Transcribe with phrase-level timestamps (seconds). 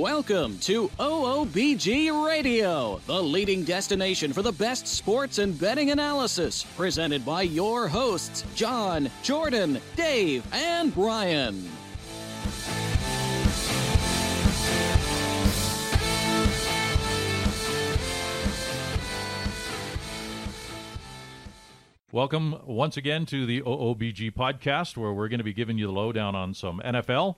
[0.00, 7.22] Welcome to OOBG Radio, the leading destination for the best sports and betting analysis, presented
[7.22, 11.68] by your hosts, John, Jordan, Dave, and Brian.
[22.10, 25.92] Welcome once again to the OOBG podcast, where we're going to be giving you the
[25.92, 27.36] lowdown on some NFL,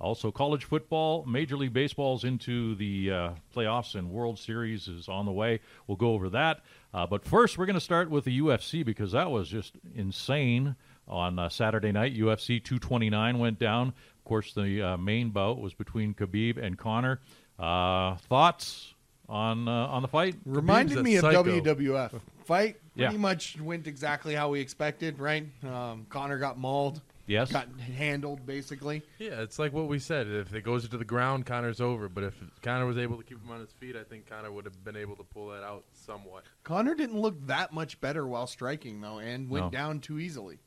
[0.00, 5.26] also college football, Major League Baseball's into the uh, playoffs and World Series is on
[5.26, 5.60] the way.
[5.86, 6.60] We'll go over that.
[6.94, 10.76] Uh, but first, we're going to start with the UFC because that was just insane
[11.06, 12.14] on uh, Saturday night.
[12.14, 13.88] UFC 229 went down.
[13.88, 17.20] Of course, the uh, main bout was between Khabib and Conor.
[17.58, 18.94] Uh, thoughts
[19.28, 20.36] on uh, on the fight?
[20.46, 21.42] Reminded me of psycho.
[21.42, 22.10] WWF
[22.44, 22.76] fight.
[22.96, 23.18] Pretty Yeah.
[23.18, 25.46] much went exactly how we expected, right?
[25.64, 27.52] Um, Conor got mauled, Yes.
[27.52, 29.02] got handled basically.
[29.18, 30.26] Yeah, it's like what we said.
[30.26, 32.08] If it goes to the ground, Conor's over.
[32.08, 34.64] But if Conor was able to keep him on his feet, I think Conor would
[34.64, 36.44] have been able to pull that out somewhat.
[36.64, 39.70] Conor didn't look that much better while striking though, and went No.
[39.70, 40.58] down too easily.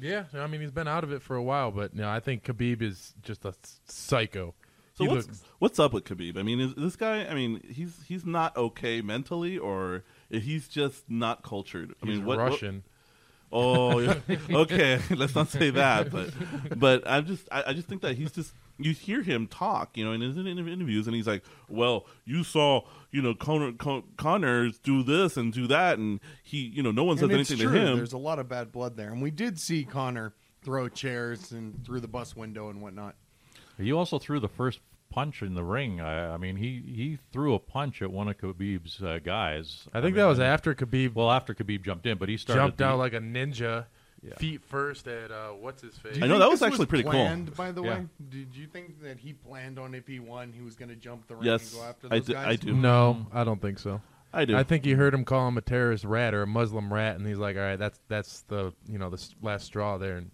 [0.00, 2.44] Yeah, I mean he's been out of it for a while, but no, I think
[2.44, 4.54] Khabib is just a s- psycho.
[4.94, 6.38] So He what's looks- what's up with Khabib?
[6.38, 7.26] I mean, is this guy?
[7.26, 11.94] I mean, he's he's not okay mentally, or he's just not cultured.
[12.02, 12.84] I he's mean, what, what- Russian.
[13.52, 14.00] Oh,
[14.50, 15.00] okay.
[15.10, 16.30] Let's not say that, but
[16.78, 20.04] but I just I, I just think that he's just you hear him talk, you
[20.04, 24.04] know, in his in- interviews, and he's like, "Well, you saw, you know, Conor Con-
[24.16, 27.72] Connors do this and do that, and he, you know, no one says anything true.
[27.72, 30.88] to him." There's a lot of bad blood there, and we did see Conor throw
[30.88, 33.14] chairs and through the bus window and whatnot.
[33.78, 36.00] You also threw the first punch in the ring.
[36.00, 39.86] I, I mean, he, he threw a punch at one of Khabib's uh, guys.
[39.92, 42.60] I think mean, that was after Khabib Well, after Khabib jumped in, but he started
[42.60, 43.86] jumped the- out like a ninja,
[44.22, 44.34] Yeah.
[44.36, 46.18] feet first at uh, what's his face.
[46.22, 47.12] I know that was this actually pretty cool.
[47.12, 47.98] planned, By the Yeah.
[48.00, 50.96] way, did you think that he planned on if he won, he was going to
[50.96, 52.46] jump the ring Yes, and go after I those do- guys?
[52.46, 52.74] I do.
[52.74, 54.00] No, I don't think so.
[54.32, 54.56] I do.
[54.56, 57.26] I think he heard him call him a terrorist rat or a Muslim rat, and
[57.26, 60.30] he's like, "All right, that's that's the you know the last straw there," and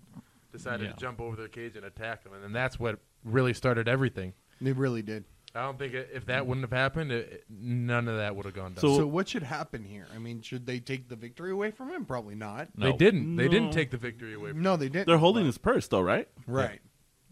[0.51, 0.93] decided Yeah.
[0.93, 4.33] to jump over their cage and attack him, and then that's what really started everything.
[4.63, 5.25] They really did.
[5.55, 8.47] I don't think it, if that wouldn't have happened, it, it- none of that would
[8.47, 8.81] have gone down.
[8.81, 10.07] So- So, what should happen here?
[10.15, 12.07] I mean, should they take the victory away from him?
[12.07, 12.69] Probably not.
[12.75, 12.91] No.
[12.91, 13.37] they didn't.
[13.37, 13.51] They No.
[13.51, 14.51] didn't take the victory away.
[14.53, 15.09] From No, they didn't.
[15.09, 16.27] They're holding but- his purse, though, right?
[16.47, 16.81] right.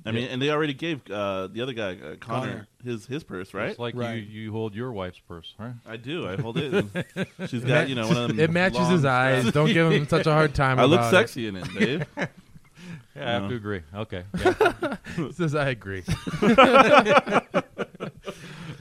[0.04, 2.68] I mean, and they already gave uh, the other guy, uh, Conor, Conor.
[2.82, 3.68] his his purse, right?
[3.68, 4.14] It's like Right.
[4.14, 5.74] you, you hold your wife's purse, right?
[5.86, 6.26] I do.
[6.26, 6.72] I hold it.
[6.72, 8.40] and She's got you know one of them.
[8.40, 9.52] It matches long his eyes.
[9.52, 10.78] Don't give him such a hard time.
[10.78, 12.06] I look about sexy in it, Dave.
[13.16, 13.82] Yeah, I have to agree.
[13.94, 14.24] Okay.
[15.18, 15.30] Yeah.
[15.32, 16.04] Says I agree.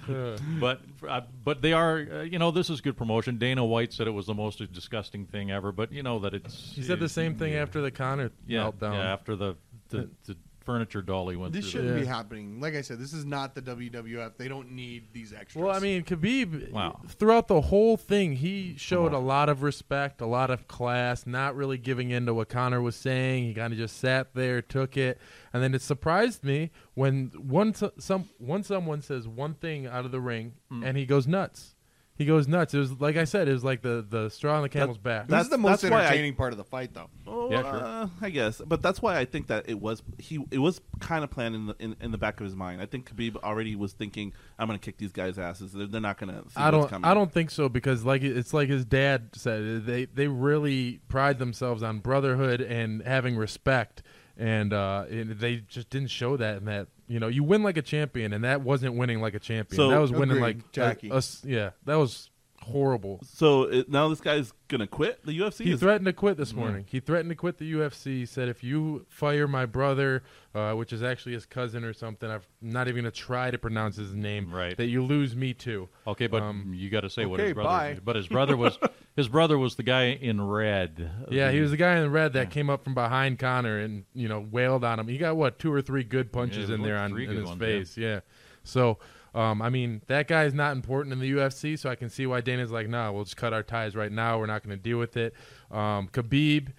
[0.59, 3.37] but uh, but they are, uh, you know, this is good promotion.
[3.37, 6.73] Dana White said it was the most disgusting thing ever, but you know that it's.
[6.73, 7.61] He said the same thing yeah.
[7.61, 8.93] after the Conor yeah, meltdown.
[8.93, 9.55] yeah, after the,
[9.89, 10.37] the the
[10.69, 11.81] furniture dolly went This through.
[11.81, 12.01] shouldn't Yeah.
[12.01, 12.59] be happening.
[12.59, 14.37] Like I said, this is not the WWF.
[14.37, 15.63] They don't need these extras.
[15.63, 17.01] Well, I mean, Khabib, Wow.
[17.07, 21.55] throughout the whole thing, he showed a lot of respect, a lot of class, not
[21.55, 23.45] really giving in to what Conor was saying.
[23.45, 25.19] He kind of just sat there, took it,
[25.51, 30.05] and then it surprised me when one so- some when someone says one thing out
[30.05, 30.83] of the ring Hmm.
[30.83, 31.75] and he goes nuts.
[32.19, 32.73] He goes nuts.
[32.73, 35.29] It was like I said, it was like the the straw on the camel's back.
[35.29, 37.09] this is the most that's why I- entertaining part of the fight, though.
[37.25, 37.81] Oh, Yeah, sure.
[37.81, 40.43] uh, I guess, but that's why I think that it was he.
[40.51, 42.81] It was kind of planned in the in, in the back of his mind.
[42.81, 45.71] I think Khabib already was thinking, "I'm going to kick these guys' asses.
[45.71, 46.93] They're, they're not going to." I don't.
[47.05, 49.85] I don't think so because, like, it's like his dad said.
[49.85, 54.03] They they really pride themselves on brotherhood and having respect,
[54.39, 56.57] and, uh, and they just didn't show that.
[56.57, 59.39] In that, you know, you win like a champion, and that wasn't winning like a
[59.39, 59.75] champion.
[59.75, 61.09] So- that was winning Agreed, like a- Jackie.
[61.09, 62.29] a s- yeah, that was
[62.63, 63.19] horrible.
[63.23, 65.65] So it, now this guy's going to quit the UFC.
[65.65, 66.85] He Is- threatened to quit this morning.
[66.87, 68.27] He threatened to quit the UFC.
[68.27, 72.41] Said if you fire my brother, uh, which is actually his cousin or something, I'm
[72.61, 74.53] not even gonna try to pronounce his name.
[74.53, 74.75] Right.
[74.77, 75.89] That you lose me too.
[76.07, 77.69] Okay, but Um, you got to say what okay, his brother.
[77.69, 77.99] bye.
[78.03, 78.77] But his brother was
[79.15, 81.09] his brother was the guy in red.
[81.29, 84.05] Yeah, he was the guy in the red that came up from behind Conor and
[84.13, 85.07] you know wailed on him.
[85.07, 87.39] He got what two or three good punches Yeah, in there on three in good
[87.39, 87.97] his ones, face.
[87.97, 88.19] Yeah.
[88.63, 88.99] So,
[89.35, 92.25] um, I mean, that guy is not important in the UFC, so I can see
[92.25, 94.39] why Dana's like, nah, we'll just cut our ties right now.
[94.39, 95.33] We're not going to deal with it.
[95.71, 96.69] Um, Khabib,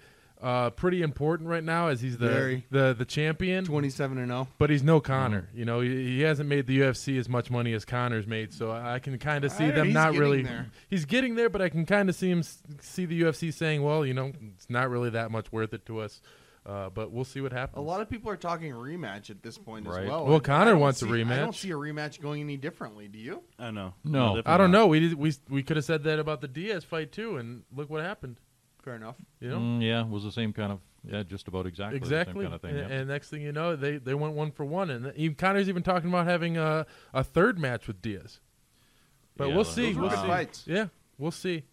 [0.41, 2.65] uh, pretty important right now as he's the Very.
[2.71, 3.63] the the champion.
[3.63, 4.35] Twenty-seven and oh.
[4.35, 4.47] zero.
[4.57, 5.47] But he's no Conor.
[5.53, 8.71] You know, he, he hasn't made the UFC as much money as Conor's made, so
[8.71, 10.41] I can kind of see Uh, them he's not really.
[10.41, 10.65] there.
[10.89, 12.41] He's getting there, but I can kind of see him
[12.79, 15.99] see the UFC saying, "Well, you know, it's not really that much worth it to
[15.99, 16.21] us."
[16.63, 17.79] Uh, but we'll see what happens.
[17.79, 20.03] A lot of people are talking rematch at this point Right.
[20.03, 20.27] as well.
[20.27, 21.31] Well, Conor I don't wants a rematch.
[21.31, 23.07] I don't see a rematch going any differently.
[23.07, 23.41] Do you?
[23.57, 23.95] I know.
[24.03, 24.35] No.
[24.35, 24.77] definitely I don't not.
[24.77, 24.87] know.
[24.87, 27.89] We did, we we could have said that about the Diaz fight too, and look
[27.89, 28.37] what happened.
[28.83, 29.15] Fair enough.
[29.39, 31.97] You know, Mm, yeah, it was the same kind of Yeah, just about exactly.
[31.97, 32.33] the Exactly.
[32.33, 32.77] Same kind of thing.
[32.77, 32.95] and, yeah.
[32.95, 35.81] and next thing you know, they, they went one for one, and even Conor's even
[35.81, 38.39] talking about having a, a third match with Diaz.
[39.35, 39.93] But Yeah, we'll see.
[39.93, 40.27] Those We'll good see.
[40.27, 40.63] fights.
[40.67, 40.87] Yeah,
[41.17, 41.63] we'll see.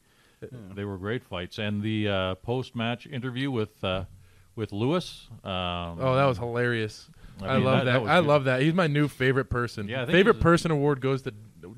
[0.75, 4.05] They were great fights, and the uh, post-match interview with uh,
[4.59, 5.27] with Lewis.
[5.45, 5.53] Um,
[6.01, 7.09] Oh, that was hilarious.
[7.41, 8.05] I I, love that- that.
[8.05, 8.27] that I good.
[8.27, 8.61] love that.
[8.63, 9.89] He's my new favorite person.
[9.89, 11.33] Yeah, favorite person award goes to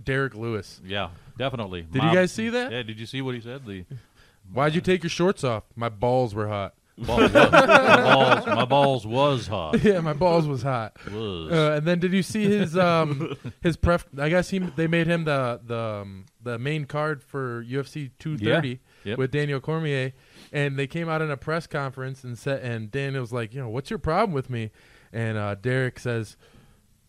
[0.05, 0.81] Derrick Lewis.
[0.85, 1.82] yeah, definitely.
[1.82, 2.73] Did you guys see that?
[2.73, 3.65] Yeah, did you see what he said?
[3.67, 3.85] The
[4.53, 5.65] Why'd you take your shorts off?
[5.77, 6.75] My balls were hot.
[6.99, 9.81] ball was, my, balls, my balls was hot.
[9.85, 10.97] yeah, my balls was hot.
[11.11, 11.50] Was.
[11.53, 14.05] Uh, and then did you see his um his pref?
[14.19, 18.69] I guess he they made him the the um, the main card for UFC 230
[18.69, 18.75] Yeah.
[19.05, 19.19] Yep.
[19.19, 20.12] with Daniel Cormier,
[20.52, 23.69] and they came out in a press conference and said and Daniel's like, you know,
[23.69, 24.70] what's your problem with me?
[25.12, 26.37] And uh, Derrick says.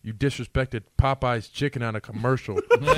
[0.04, 2.56] You disrespected Popeye's chicken on a commercial.
[2.80, 2.92] nice.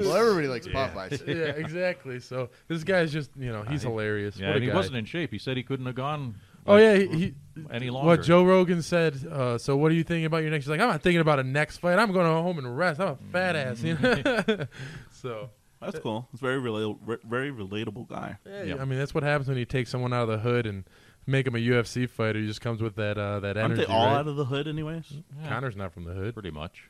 [0.00, 1.26] Well, everybody likes Popeyes.
[1.26, 2.20] yeah, exactly.
[2.20, 4.36] So this guy's just, you know, he's hilarious.
[4.36, 4.76] Yeah, What and he guy.
[4.76, 5.32] wasn't in shape.
[5.32, 6.36] He said he couldn't have gone.
[6.66, 7.34] Oh like, yeah, he, he
[7.70, 8.06] any longer.
[8.06, 9.24] What Joe Rogan said.
[9.26, 10.66] Uh, so what are you thinking about your next?
[10.66, 11.98] He's like, I'm not thinking about a next fight.
[11.98, 13.00] I'm going home and rest.
[13.00, 13.82] I'm a fat ass.
[13.82, 14.66] You know?
[15.10, 16.28] so That's cool.
[16.32, 18.36] It's very relatable, very relatable guy.
[18.46, 18.80] yeah, Yep.
[18.80, 20.84] I mean that's what happens when you take someone out of the hood and
[21.26, 22.38] make him a UFC fighter.
[22.38, 23.86] He just comes with that uh, that Aren't energy.
[23.86, 24.16] they all right?
[24.16, 25.04] out of the hood, anyways?
[25.42, 26.34] Yeah, Conor's not from the hood.
[26.34, 26.84] pretty much.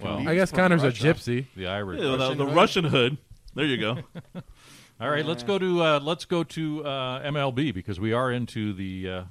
[0.00, 1.10] Well, I guess Conor's Russia.
[1.10, 1.46] a gypsy.
[1.56, 2.00] the Irish.
[2.00, 2.54] Yeah, the, Russian the hood?
[2.56, 3.18] Russian hood.
[3.54, 3.98] There you go.
[5.00, 8.72] All right, let's go to uh, let's go to uh, MLB because we are into
[8.74, 9.22] the uh,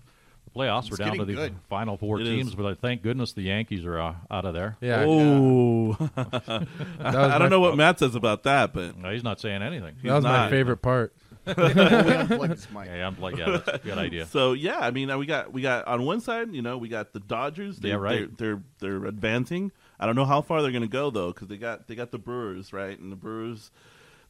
[0.57, 0.87] playoffs.
[0.87, 1.55] It's We're down to the good.
[1.69, 2.55] final four It teams, is.
[2.55, 4.77] but uh, thank goodness the Yankees are uh, out of there.
[4.81, 5.03] Yeah.
[5.07, 6.67] oh, That
[6.99, 9.95] was I don't know what Matt says about that, but No, he's not saying anything.
[10.03, 11.13] That was my favorite part.
[11.47, 12.87] unplugged mic.
[12.87, 14.25] Yeah, I'm like, yeah, that's a good idea.
[14.25, 16.89] So yeah, I mean, uh, we got we got on one side, you know, we
[16.89, 17.77] got the Dodgers.
[17.77, 18.37] They, Yeah, right.
[18.37, 19.71] They're, they're they're advancing.
[19.99, 22.11] I don't know how far they're going to go though, because they got they got
[22.11, 23.71] the Brewers right, and the Brewers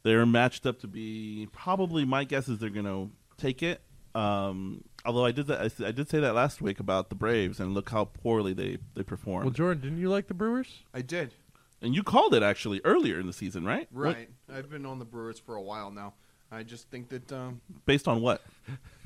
[0.04, 3.82] they're matched up to be probably my guess is they're going to take it.
[4.14, 7.16] Um, although I did that, I, s- I did say that last week about the
[7.16, 9.46] Braves, and look how poorly they they performed.
[9.46, 10.84] Well, Jordan, didn't you like the Brewers?
[10.94, 11.34] I did.
[11.82, 13.88] and you called it actually earlier in the season, right?
[13.92, 14.30] What- Right.
[14.54, 16.14] I've been on the Brewers for a while now.
[16.52, 18.42] I just think that um, based on what?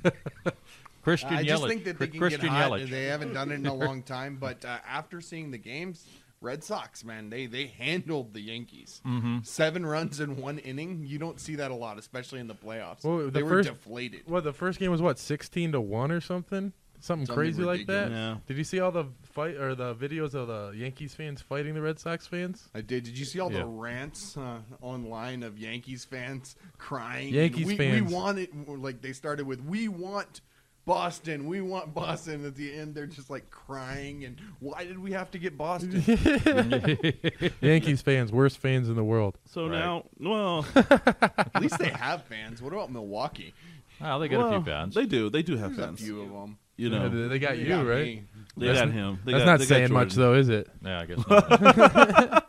[1.03, 1.47] Christian I Yelich.
[1.47, 2.71] just think that they can Christian get hot.
[2.73, 2.89] Yelich.
[2.89, 6.05] They haven't done it in a long time, but uh, after seeing the games,
[6.41, 8.99] Red Sox, man, they they handled the Yankees.
[9.05, 9.39] Mm-hmm.
[9.43, 11.03] Seven runs in one inning.
[11.05, 13.03] You don't see that a lot, especially in the playoffs.
[13.03, 14.23] Well, the they were deflated.
[14.27, 17.85] Well, the first game was what sixteen to one or something, something, Something crazy like
[17.85, 18.09] that.
[18.09, 18.37] Yeah.
[18.47, 21.81] Did you see all the fight or the videos of the Yankees fans fighting the
[21.81, 22.69] Red Sox fans?
[22.73, 23.03] I did.
[23.03, 23.59] Did you see all Yeah.
[23.59, 27.35] the rants uh, online of Yankees fans crying?
[27.35, 28.09] Yankees we, fans.
[28.09, 28.49] We want it.
[28.67, 30.41] Like they started with, "We want
[30.85, 31.45] Boston.
[31.47, 34.25] We want Boston." At the end, they're just like crying.
[34.25, 36.01] And why did we have to get Boston?
[37.61, 39.37] Yankees fans, worst fans in the world.
[39.45, 39.79] So Right.
[39.79, 42.61] now, well, At least they have fans.
[42.61, 43.53] What about Milwaukee?
[44.01, 44.95] Oh, they got a well, few fans.
[44.95, 45.29] They do.
[45.29, 46.01] They do have There's a fans.
[46.01, 46.57] few of them.
[46.77, 48.03] You know, they, they got They you got right.
[48.05, 48.23] me.
[48.57, 49.19] they That's got him.
[49.23, 50.23] They That's got- not they got saying much, Jordan.
[50.33, 50.67] though, is it?
[50.83, 51.27] yeah, I guess.
[51.29, 52.47] Not.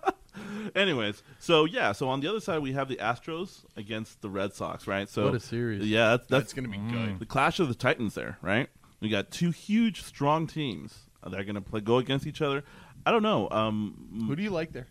[0.75, 4.53] Anyways, so yeah, so on the other side we have the Astros against the Red
[4.55, 5.09] Sox, right?
[5.09, 5.87] So What a series.
[5.87, 6.91] Yeah, that's, That's that's going to be Mm.
[6.91, 7.19] good.
[7.19, 8.69] the clash of the Titans there, right?
[9.01, 12.65] We got two huge, strong teams that are going to play go against each other.
[13.05, 13.49] I don't know.
[13.51, 14.87] Um, Who do you like there?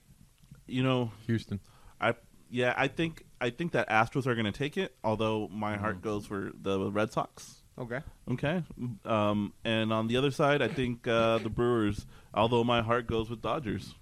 [0.68, 1.60] you know, Houston.
[2.00, 2.16] I
[2.50, 4.96] yeah, I think I think that Astros are going to take it.
[5.04, 5.80] Although my Mm.
[5.80, 7.64] heart goes for the Red Sox.
[7.80, 8.02] Okay.
[8.30, 8.64] Okay,
[9.06, 12.06] um, and on the other side, I think uh, the Brewers.
[12.34, 13.96] Although my heart goes with Dodgers.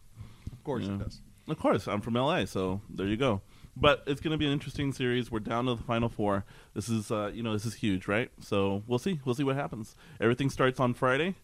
[0.51, 0.95] Of course Yeah.
[0.95, 1.21] it does.
[1.49, 3.41] Of course, I'm from LA, so there you go.
[3.75, 5.31] But it's going to be an interesting series.
[5.31, 6.43] We're down to the final four.
[6.73, 8.29] This is, uh, you know, this is huge, right?
[8.41, 9.21] So we'll see.
[9.23, 9.95] We'll see what happens.
[10.19, 11.35] Everything starts on Friday.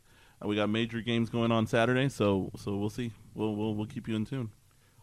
[0.43, 3.12] Uh, we got major games going on Saturday, so so we'll see.
[3.33, 4.51] We'll we'll, we'll keep you in tune.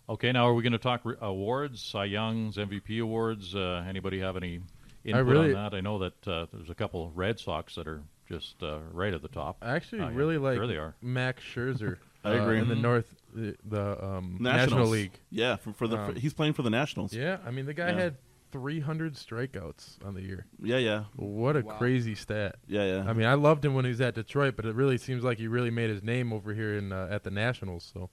[0.08, 3.54] Okay, now are we going to talk re- awards, Cy Young's, MVP awards?
[3.54, 4.60] Uh, anybody have any
[5.04, 5.74] input really- on that?
[5.74, 9.22] I know that uh, there's a couple Red Sox that are just uh, right at
[9.22, 9.56] the top.
[9.62, 10.10] I actually yeah.
[10.12, 10.94] really like There they are.
[11.00, 11.98] Max Scherzer.
[12.24, 12.58] I uh, agree.
[12.58, 12.80] in the Mhm.
[12.82, 15.12] North, the, the um, National League.
[15.30, 17.12] Yeah, for, for the Um, he's playing for the Nationals.
[17.12, 17.98] Yeah, I mean the guy Yeah.
[18.00, 18.16] had
[18.52, 20.44] 300 strikeouts on the year.
[20.62, 21.78] yeah, yeah, What a Wow.
[21.78, 22.56] crazy stat.
[22.68, 22.84] yeah.
[22.84, 23.08] yeah.
[23.08, 25.38] I mean, I loved him when he was at Detroit, but it really seems like
[25.38, 27.90] he really made his name over here in uh, at the Nationals.
[27.94, 28.10] So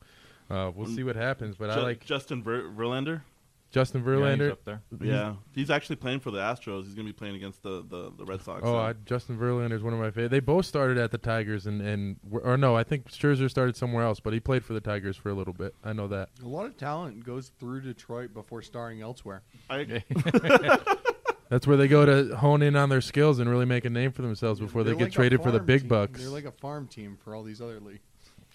[0.50, 1.58] uh, we'll see what happens.
[1.58, 3.22] But I Ju- like Justin Ver- Verlander.
[3.72, 4.52] Justin Yeah, he's Verlander.
[4.52, 4.82] up there.
[5.02, 6.86] Yeah, he's actually playing for the Astros.
[6.86, 8.62] He's going to be playing against the, the, the Red Sox.
[8.64, 10.30] Oh, so- I, Justin Verlander is one of my favorite.
[10.30, 14.04] They both started at the Tigers, and and or no, I think Scherzer started somewhere
[14.04, 15.76] else, but he played for the Tigers for a little bit.
[15.84, 16.30] I know that.
[16.44, 19.44] A lot of talent goes through Detroit before starring elsewhere.
[19.70, 20.04] I,
[21.50, 24.12] That's where they go to hone in on their skills and really make a name
[24.12, 25.88] for themselves before they They're get like traded for the big team.
[25.90, 26.20] bucks.
[26.22, 28.02] They're like a farm team for all these other leagues.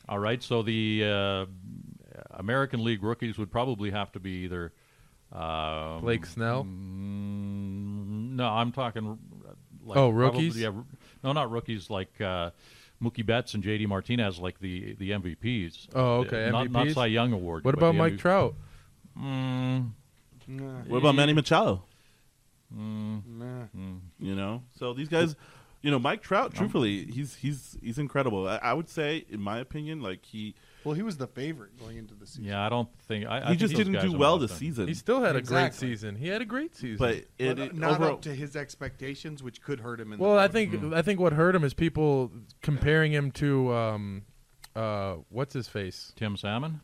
[0.08, 1.46] All right, so the uh,
[2.32, 4.72] American League rookies would probably have to be either
[5.34, 6.64] um, Blake Snell?
[6.64, 9.18] mm, no, I'm talking
[9.84, 10.14] like Oh, probably-
[10.46, 10.56] rookies?
[10.58, 10.70] yeah,
[11.22, 12.50] no, not rookies like uh,
[13.02, 13.86] Mookie Betts and J.D.
[13.86, 15.88] Martinez, like the the MVPs.
[15.94, 17.64] Oh, okay, Uh, Not, not Cy Young award.
[17.64, 18.18] What about Mike MVP.
[18.18, 18.54] Trout?
[19.18, 19.90] Mm,
[20.46, 21.82] Nah, What about Manny Machado?
[22.74, 23.64] mm, nah.
[24.18, 25.36] You know, so these guys,
[25.82, 26.54] you know, Mike Trout.
[26.54, 28.46] Truthfully, he's he's he's incredible.
[28.48, 31.96] I, I would say, in my opinion, like he Well, he was the favorite going
[31.96, 32.44] into the season.
[32.44, 34.34] yeah, I don't think I, I he think just those didn't guys do are well
[34.34, 34.58] about this them.
[34.58, 34.88] season.
[34.88, 35.88] He still had a great Exactly.
[35.88, 36.16] season.
[36.16, 36.98] He had a great season.
[36.98, 40.18] but it, But it- not overall, up to his expectations, which could hurt him in
[40.18, 40.70] well, the I voting.
[40.80, 40.92] think.
[40.94, 42.30] I think what hurt him is people
[42.62, 44.22] comparing him to um,
[44.76, 46.12] uh, what's his face?
[46.16, 46.80] Tim Salmon.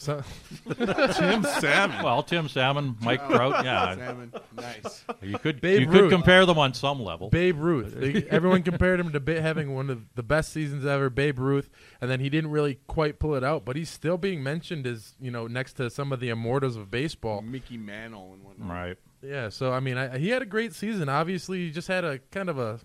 [0.00, 0.22] So,
[1.12, 2.02] Tim Salmon.
[2.02, 3.62] Well, Tim Salmon, Mike Trout.
[3.66, 5.04] Yeah, Salmon, nice.
[5.20, 6.00] you could Babe you Ruth.
[6.04, 7.28] could compare them on some level.
[7.28, 7.94] Babe Ruth.
[8.00, 11.68] They- everyone compared him to ba- having one of the best seasons ever, Babe Ruth,
[12.00, 15.16] and then he didn't really quite pull it out, but he's still being mentioned as
[15.20, 17.42] you know next to some of the immortals of baseball.
[17.42, 18.68] Mickey Mantle and whatnot.
[18.70, 18.96] Right.
[19.22, 21.10] Yeah, so I mean, I, he had a great season.
[21.10, 22.80] Obviously, he just had a kind of a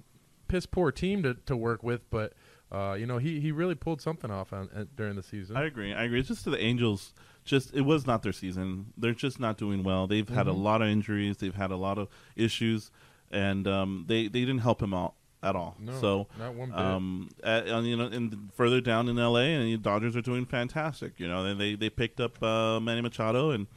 [0.49, 2.33] piss poor team to, to work with, but
[2.71, 5.55] uh, you know he, he really pulled something off on, uh, during the season.
[5.57, 5.93] I agree.
[5.93, 6.19] I agree.
[6.19, 7.13] It's just to the Angels.
[7.43, 8.87] Just it was not their season.
[8.97, 10.07] They're just not doing well.
[10.07, 10.61] They've had a Mm-hmm.
[10.63, 11.37] lot of injuries.
[11.37, 12.89] They've had a lot of issues,
[13.31, 15.75] and um, they they didn't help him out at all.
[15.79, 16.79] No, so not one bit.
[16.79, 20.45] um, at, and, you know, and further down in L.A., and the Dodgers are doing
[20.47, 21.19] fantastic.
[21.19, 23.67] You know, they they, they picked up uh, Manny Machado, and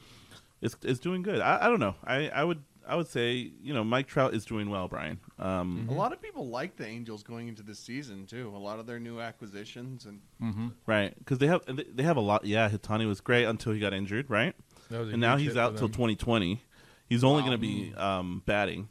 [0.62, 1.40] it's it's doing good.
[1.40, 1.94] I, I don't know.
[2.04, 5.20] I, I would I would say you know Mike Trout is doing well, Brian.
[5.38, 8.52] Um, A lot of people like the Angels going into this season too.
[8.54, 10.68] A lot of their new acquisitions and Mm-hmm.
[10.86, 12.44] Right, because they have they- they have a lot.
[12.44, 14.54] Yeah, Ohtani was great until he got injured, right?
[14.90, 16.62] That was a And now he's out for till 2020.
[17.08, 17.48] He's only Wow.
[17.48, 18.88] going to be um, batting,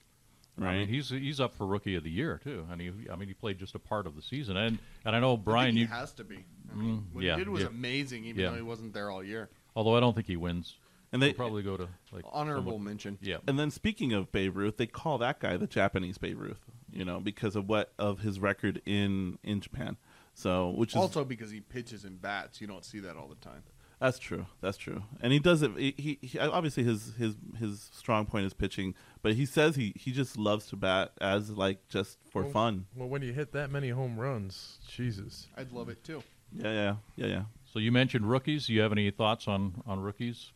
[0.57, 0.69] right?
[0.69, 3.27] I mean, he's he's up for rookie of the year too, and he I mean
[3.27, 5.73] he played just a part of the season, and and I know I think Brian,
[5.75, 6.45] he you has to be.
[6.71, 7.67] I mean, Mm, what yeah, he did was yeah.
[7.69, 8.49] amazing, even Yeah.
[8.51, 9.49] though he wasn't there all year.
[9.75, 10.75] although I don't think he wins,
[11.11, 13.17] and he'll they probably go to like Honorable someone- mention.
[13.21, 16.59] Yeah, and then speaking of Babe Ruth, they call that guy the Japanese Babe Ruth,
[16.91, 19.97] you know, because of what of his record in in Japan.
[20.33, 23.35] So, which is Also because he pitches and bats, you don't see that all the
[23.35, 23.63] time.
[23.99, 24.45] That's true.
[24.61, 25.01] That's true.
[25.21, 25.71] And he does it.
[25.75, 29.93] He, he, he obviously his his his strong point is pitching, but he says he
[29.97, 32.85] he just loves to bat as like just for Well- fun.
[32.95, 35.47] Well, when you hit that many home runs, Jesus.
[35.57, 36.21] I'd love it too.
[36.55, 37.43] Yeah, yeah, yeah, yeah.
[37.65, 38.67] So you mentioned rookies.
[38.67, 40.51] Do you have any thoughts on on rookies,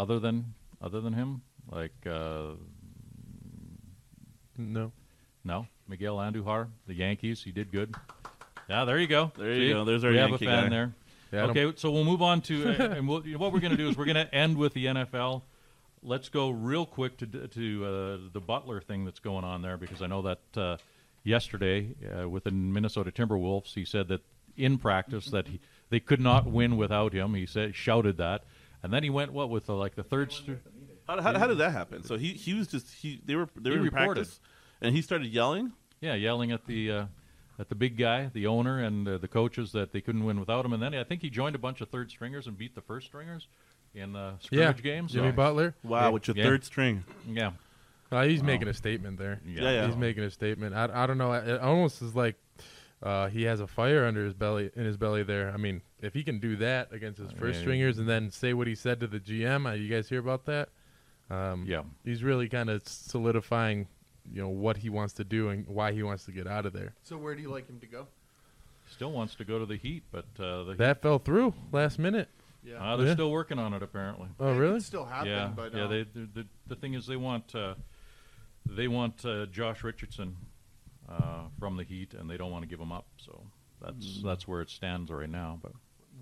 [0.00, 1.42] other than other than him?
[1.70, 2.52] Like uh,
[4.56, 4.92] No.
[5.44, 7.42] no, Miguel Andujar, the Yankees.
[7.42, 7.94] He did good.
[8.68, 9.32] Yeah, there you go.
[9.36, 9.72] There you See?
[9.72, 9.84] go.
[9.84, 10.68] There's our we Yankee have a fan guy.
[10.70, 10.94] there.
[11.32, 13.88] Yeah, okay, so we'll move on to uh, and we'll, what we're going to do
[13.88, 15.42] is we're going to end with the NFL.
[16.02, 20.02] Let's go real quick to to uh, the Butler thing that's going on there because
[20.02, 20.76] I know that uh,
[21.24, 24.22] yesterday uh, with the Minnesota Timberwolves, he said that
[24.56, 27.34] in practice that he, they could not win without him.
[27.34, 28.44] He said shouted that,
[28.82, 30.32] and then he went what with the, like the third.
[30.32, 30.58] St-
[31.06, 32.04] How, how, how did that happen?
[32.04, 34.14] So he he was just he they were they He were in reported.
[34.14, 34.40] practice,
[34.80, 35.72] and he started yelling.
[36.00, 37.04] Yeah, yelling at the uh,
[37.58, 40.64] at the big guy, the owner, and uh, the coaches that they couldn't win without
[40.64, 40.72] him.
[40.72, 43.06] And then I think he joined a bunch of third stringers and beat the first
[43.08, 43.48] stringers
[43.94, 44.36] in uh, Yeah.
[44.70, 45.12] scrimmage games.
[45.12, 45.74] Jimmy So- Butler.
[45.82, 46.08] Wow, Yeah.
[46.10, 46.44] with your Yeah.
[46.44, 47.04] third string.
[47.28, 47.50] Yeah,
[48.10, 48.46] Uh, he's Wow.
[48.46, 49.40] making a statement there.
[49.44, 49.86] yeah, Yeah, yeah.
[49.88, 50.74] He's making a statement.
[50.74, 51.32] I, I don't know.
[51.34, 52.36] It almost is like
[53.02, 55.50] uh, he has a fire under his belly in his belly there.
[55.50, 57.62] I mean, if he can do that against his first Yeah.
[57.62, 60.44] stringers and then say what he said to the GM, uh, you guys hear about
[60.46, 60.68] that?
[61.30, 61.82] Um, Yeah.
[62.04, 63.86] He's really kind of solidifying,
[64.32, 66.72] you know, what he wants to do and why he wants to get out of
[66.72, 66.94] there.
[67.02, 68.06] So where do you like him to go?
[68.88, 72.28] Still wants to go to the Heat, but uh, the That fell through last minute.
[72.62, 73.12] Yeah, uh, they're Yeah.
[73.14, 74.28] still working on it apparently.
[74.38, 74.74] Oh, really?
[74.74, 75.84] could still happen, yeah, but yeah.
[75.84, 77.76] um, They, the, the the thing is, they want uh,
[78.66, 80.36] they want uh, Josh Richardson
[81.60, 83.06] from the Heat, and they don't want to give him up.
[83.18, 83.40] So
[83.80, 84.22] that's Mm.
[84.24, 85.60] that's where it stands right now.
[85.62, 85.72] But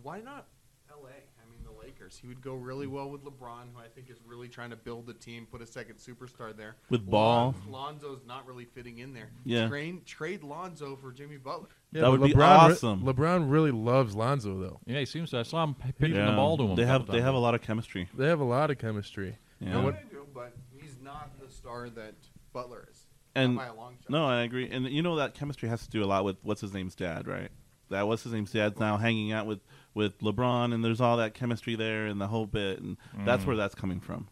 [0.03, 0.47] why not
[0.91, 1.09] L.A.?
[1.11, 2.19] I mean, the Lakers.
[2.19, 5.07] He would go really well with LeBron, who I think is really trying to build
[5.07, 6.77] the team, put a second superstar there.
[6.91, 7.55] With Ball.
[7.69, 9.31] Lon- Lonzo's not really fitting in there.
[9.45, 9.69] Yeah.
[9.69, 11.69] Trade, trade Lonzo for Jimmy Butler.
[11.93, 13.03] Yeah, That but would be LeBron re- awesome.
[13.05, 14.81] LeBron really loves Lonzo, though.
[14.87, 15.39] yeah, he seems to.
[15.39, 16.31] I saw him pitching Yeah.
[16.31, 16.77] the ball to him.
[16.77, 18.09] They have couple they have a lot of chemistry.
[18.15, 19.39] They have a lot of chemistry.
[19.61, 19.77] Yeah.
[19.77, 22.15] And what- I do, but he's not the star that
[22.53, 23.07] Butler is.
[23.39, 24.11] And by a long shot.
[24.11, 24.69] no, I agree.
[24.71, 27.27] And you know that chemistry has to do a lot with what's his name's dad,
[27.27, 27.51] right?
[27.91, 29.61] That what's his name's dad's now hanging out with
[29.95, 33.47] with LeBron, and there's all that chemistry there and the whole bit, and that's Mm.
[33.47, 34.29] where that's coming from.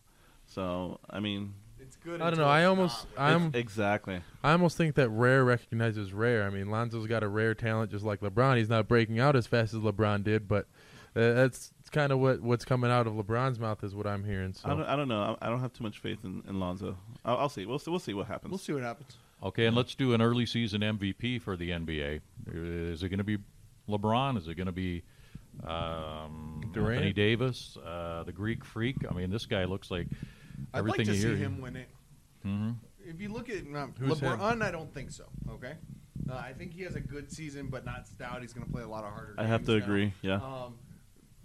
[0.46, 2.20] So I mean, It's good.
[2.20, 2.50] I don't until know.
[2.50, 3.22] I it's almost, not.
[3.22, 4.20] I'm, it's- exactly.
[4.44, 6.44] I almost think that rare recognizes rare.
[6.44, 8.56] I mean, Lonzo's got a rare talent, just like LeBron.
[8.58, 10.66] He's not breaking out as fast as LeBron did, but
[11.14, 14.52] uh, that's kind of what what's coming out of LeBron's mouth is what I'm hearing.
[14.52, 15.36] So I don't, I don't know.
[15.40, 16.96] I, I don't have too much faith in, in Lonzo.
[17.24, 17.66] I'll, I'll see.
[17.66, 17.90] We'll see.
[17.90, 18.50] We'll see what happens.
[18.50, 19.16] We'll see what happens.
[19.42, 22.20] Okay, and let's do an early season MVP for the NBA.
[22.52, 23.38] Is it going to be
[23.88, 24.38] LeBron?
[24.38, 25.02] Is it going to be
[25.66, 26.94] um, Durant?
[26.96, 28.96] Anthony Davis, uh, the Greek Freak?
[29.08, 31.36] I mean, this guy looks like everything I'd everything like to you see hear.
[31.36, 31.88] him win it.
[32.42, 32.70] hmm
[33.08, 34.36] if you look at um, Who's him?
[34.38, 35.24] LeBron, I don't think so.
[35.48, 35.74] Okay,
[36.28, 38.42] uh, I think he has a good season, but not stout.
[38.42, 39.34] He's going to play a lot of harder.
[39.38, 39.84] I have to now.
[39.84, 40.12] agree.
[40.22, 40.34] Yeah.
[40.36, 40.74] Um,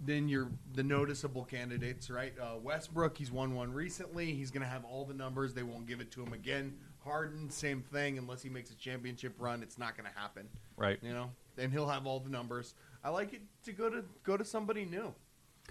[0.04, 2.34] then you're the noticeable candidates, right?
[2.42, 4.34] Uh, Westbrook, he's won one recently.
[4.34, 5.54] He's going to have all the numbers.
[5.54, 6.76] They won't give it to him again.
[7.04, 8.18] Harden, same thing.
[8.18, 10.48] Unless he makes a championship run, it's not going to happen.
[10.78, 11.00] Right.
[11.02, 12.74] You know, and he'll have all the numbers.
[13.04, 15.14] I like it to go to go to somebody new.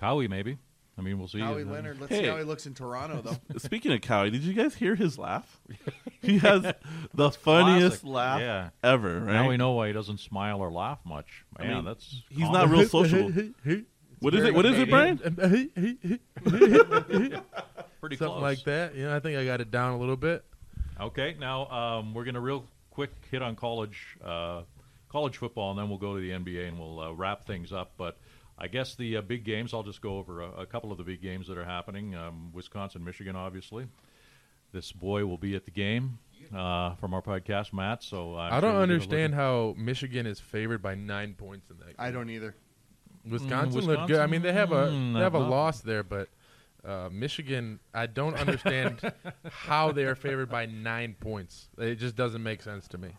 [0.01, 0.59] Kawhi, maybe.
[0.99, 1.39] I mean, we'll see.
[1.39, 2.01] Kawhi Uh, Leonard.
[2.01, 3.59] Let's see how he looks in Toronto, though.
[3.59, 5.61] Speaking of Kawhi, did you guys hear his laugh?
[6.21, 6.63] he has
[7.15, 8.09] the funniest classic.
[8.09, 8.71] laugh Yeah.
[8.83, 9.21] ever.
[9.21, 9.33] Right?
[9.33, 11.45] Now we know why he doesn't smile or laugh much.
[11.57, 12.53] I mean, that's He's common.
[12.53, 13.31] not real social.
[14.21, 14.55] What is it?
[14.55, 15.35] What is it, Canadian.
[15.35, 16.21] Brian?
[18.01, 18.43] pretty Something close.
[18.43, 18.95] like that.
[18.95, 20.45] You know, I think I got it down a little bit.
[21.01, 24.63] Okay, now um, we're going to real quick hit on college uh,
[25.09, 27.93] college football, and then we'll go to the NBA and we'll uh, wrap things up.
[27.97, 28.19] But
[28.59, 29.73] I guess the uh, big games.
[29.73, 32.15] I'll just go over a, a couple of the big games that are happening.
[32.15, 33.87] Um, Wisconsin, Michigan, obviously.
[34.73, 36.19] This boy will be at the game
[36.55, 38.03] uh, from our podcast, Matt.
[38.03, 41.71] So I'm I don't we'll get a understand how Michigan is favored by nine points
[41.71, 41.87] in that.
[41.87, 41.97] Game.
[41.99, 42.55] I don't either.
[43.29, 44.21] Wisconsin Mm, looked good.
[44.21, 46.29] I mean, they have a Wisconsin, they have a not- loss there, but
[46.85, 49.01] uh, Michigan, I don't understand
[49.51, 51.69] how they are favored by nine points.
[51.79, 53.11] It just doesn't make sense to me.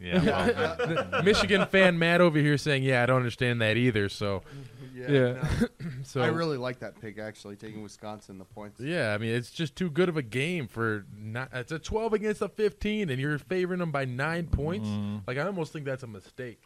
[0.00, 0.24] Yeah,
[1.10, 4.42] well, Michigan fan Matt over here saying, "Yeah, I don't understand that either." So,
[4.94, 5.10] Yeah.
[5.10, 5.48] Yeah.
[5.60, 5.68] no.
[6.02, 8.80] so I really like that pick actually, taking Wisconsin the points.
[8.80, 11.50] yeah, I mean, it's just too good of a game for not.
[11.52, 14.88] It's a twelve against a fifteen, and you're favoring them by nine points.
[14.88, 15.18] Mm-hmm.
[15.26, 16.62] Like, I almost think that's a mistake.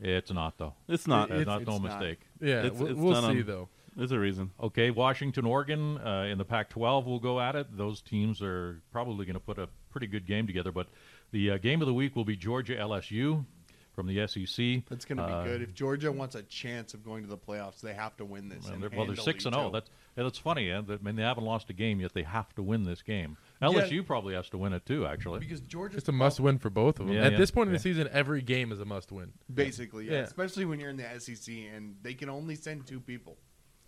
[0.00, 0.74] It's not though.
[0.88, 1.30] It's not.
[1.30, 2.00] It's, It's- not no it's not.
[2.00, 2.20] mistake.
[2.40, 3.68] Yeah, It's- we'll, it's we'll done see on- though.
[3.96, 4.52] There's a reason.
[4.62, 7.76] Okay, Washington, Oregon uh, in the Pac-12 will go at it.
[7.76, 10.70] Those teams are probably going to put a pretty good game together.
[10.70, 10.86] But
[11.32, 13.44] the uh, game of the week will be Georgia LSU
[13.92, 14.84] from the SEC.
[14.88, 15.62] That's going to be Uh, good.
[15.62, 18.64] If Georgia wants a chance of going to the playoffs, they have to win this.
[18.64, 19.70] Well, and they're, well, they're six and zero.
[19.70, 20.68] That's yeah, that's funny.
[20.68, 20.80] Yeah?
[20.80, 22.12] That- I mean, they haven't lost a game yet.
[22.14, 23.36] They have to win this game.
[23.62, 25.06] LSU probably has to win it too.
[25.06, 27.14] Actually, because Georgia's It's a must-win for both of them.
[27.16, 27.78] Yeah, At yeah, this point in yeah.
[27.78, 29.32] the season, every game is a must-win.
[29.52, 30.12] basically, yeah.
[30.12, 30.18] Yeah.
[30.20, 33.36] Especially when you're in the SEC and they can only send two people,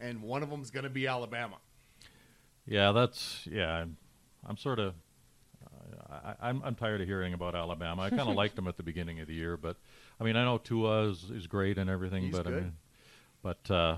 [0.00, 1.57] and one of them's going to be Alabama.
[2.66, 3.73] yeah, that's yeah.
[3.73, 3.96] I'm,
[4.46, 4.94] I'm sort of.
[6.11, 8.03] I, I'm I'm tired of hearing about Alabama.
[8.03, 9.77] I kind of liked them at the beginning of the year, but
[10.20, 12.62] I mean, I know Tua is, is great and everything, He's but I good.
[12.64, 12.73] mean,
[13.42, 13.96] but uh,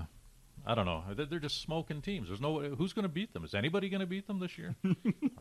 [0.65, 1.03] I don't know.
[1.15, 2.27] They're, they're just smoking teams.
[2.27, 3.43] There's no who's going to beat them.
[3.43, 4.75] Is anybody going to beat them this year?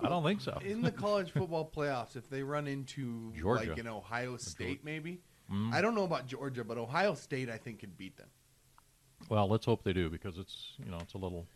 [0.02, 0.58] I don't think so.
[0.64, 3.70] In the college football playoffs, if they run into Georgia.
[3.70, 5.20] like an Ohio State, maybe.
[5.50, 5.72] Mm.
[5.72, 8.28] I don't know about Georgia, but Ohio State, I think, could beat them.
[9.28, 11.46] Well, let's hope they do because it's you know it's a little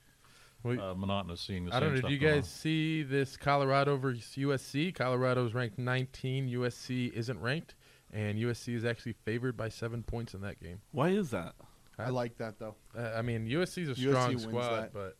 [0.64, 1.98] uh, monotonous seeing the I same don't know.
[1.98, 4.94] stuff Do you going guys see this Colorado versus USC?
[4.94, 6.48] Colorado is ranked 19.
[6.48, 7.74] USC isn't ranked,
[8.12, 10.80] and USC is actually favored by seven points in that game.
[10.92, 11.54] Why is that?
[11.98, 12.74] I like that though.
[12.96, 14.92] Uh, I mean, USC's a USC strong wins squad, that.
[14.92, 15.16] but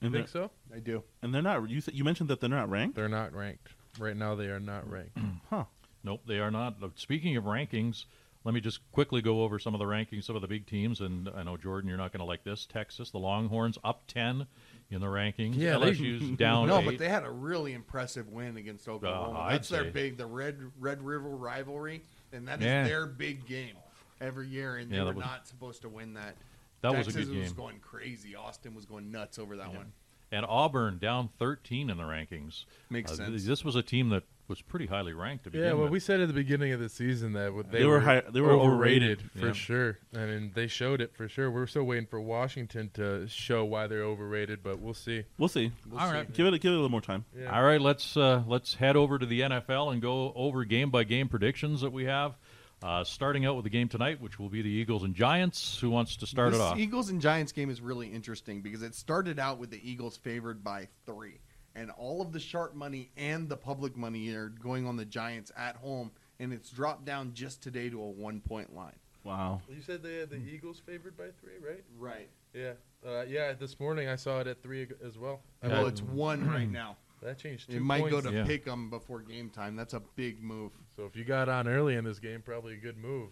[0.00, 0.50] you And think so?
[0.74, 1.02] I do.
[1.22, 1.68] and they're not.
[1.70, 2.94] You said, you mentioned that they're not ranked.
[2.96, 4.34] They're not ranked right now.
[4.34, 5.18] They are not ranked.
[5.50, 5.64] Huh.
[6.04, 6.76] Nope, they are not.
[6.82, 8.04] Uh, Speaking of rankings,
[8.44, 11.00] let me just quickly go over some of the rankings, some of the big teams.
[11.00, 12.66] And I know Jordan, you're not going to like this.
[12.66, 14.46] Texas, the Longhorns, up ten
[14.90, 15.54] in the rankings.
[15.56, 16.84] Yeah, they- LSU's down no, eight.
[16.84, 19.38] but they had a really impressive win against Oklahoma.
[19.40, 19.90] I'd That's their say.
[19.90, 22.84] big, the Red Red River rivalry, and that is Yeah.
[22.84, 23.74] their big game
[24.20, 24.76] every year.
[24.76, 26.36] And they Yeah, were was- not supposed to win that.
[26.80, 27.56] That was a Texas good was game.
[27.56, 28.36] going crazy.
[28.36, 29.92] Austin was going nuts over that one.
[30.30, 32.66] and Auburn down 13 in the rankings.
[32.90, 33.44] Makes Uh, th- sense.
[33.46, 35.92] This was a team that was pretty highly ranked to begin Yeah, well, with.
[35.92, 38.40] we said at the beginning of the season that w- they, They were high- they
[38.42, 39.22] were overrated.
[39.32, 39.52] for Yeah.
[39.54, 39.98] sure.
[40.14, 41.50] I mean, they showed it for sure.
[41.50, 45.24] We're still waiting for Washington to show why they're overrated, but we'll see.
[45.38, 45.72] We'll see.
[45.88, 46.14] We'll All see.
[46.14, 46.32] right.
[46.32, 46.60] Give it.
[46.60, 47.24] Give it a little more time.
[47.34, 47.54] Yeah.
[47.54, 51.04] All right, let's uh, let's head over to the NFL and go over game by
[51.04, 52.36] game predictions that we have.
[52.80, 55.78] Uh, starting out with the game tonight, which will be the Eagles and Giants.
[55.80, 56.78] Who wants to start this it off?
[56.78, 60.62] Eagles and Giants game is really interesting because it started out with the Eagles favored
[60.62, 61.40] by three,
[61.74, 65.50] and all of the sharp money and the public money are going on the Giants
[65.56, 68.94] at home, and it's dropped down just today to a one point line.
[69.24, 69.60] Wow.
[69.68, 71.82] You said they had the Eagles favored by three, right?
[71.98, 72.28] Right.
[72.54, 72.72] Yeah,
[73.04, 73.54] uh, yeah.
[73.54, 75.40] This morning I saw it at three as well.
[75.64, 76.96] I well, it's one right now.
[77.22, 77.68] that changed.
[77.70, 78.44] Two It might go to Yeah.
[78.46, 79.74] pick 'em before game time.
[79.74, 80.70] That's a big move.
[80.98, 83.28] So if you got on early in this game, probably a good move.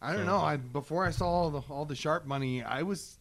[0.00, 0.38] I don't know.
[0.38, 3.18] I before I saw all the all the sharp money, I was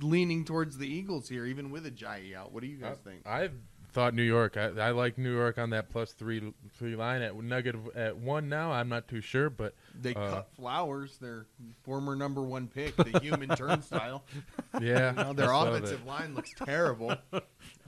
[0.00, 2.52] leaning towards the Eagles here, even with a Jai out.
[2.52, 3.26] What do you guys think?
[3.26, 3.50] I
[3.92, 4.56] thought New York.
[4.56, 8.48] I, I like New York on that plus three three line at Nugget at one
[8.48, 8.72] now.
[8.72, 11.46] I'm not too sure, but They uh, cut Flowers, their
[11.82, 14.22] former number one pick, the human turnstile.
[14.80, 17.14] yeah, You know, their I saw offensive line looks terrible.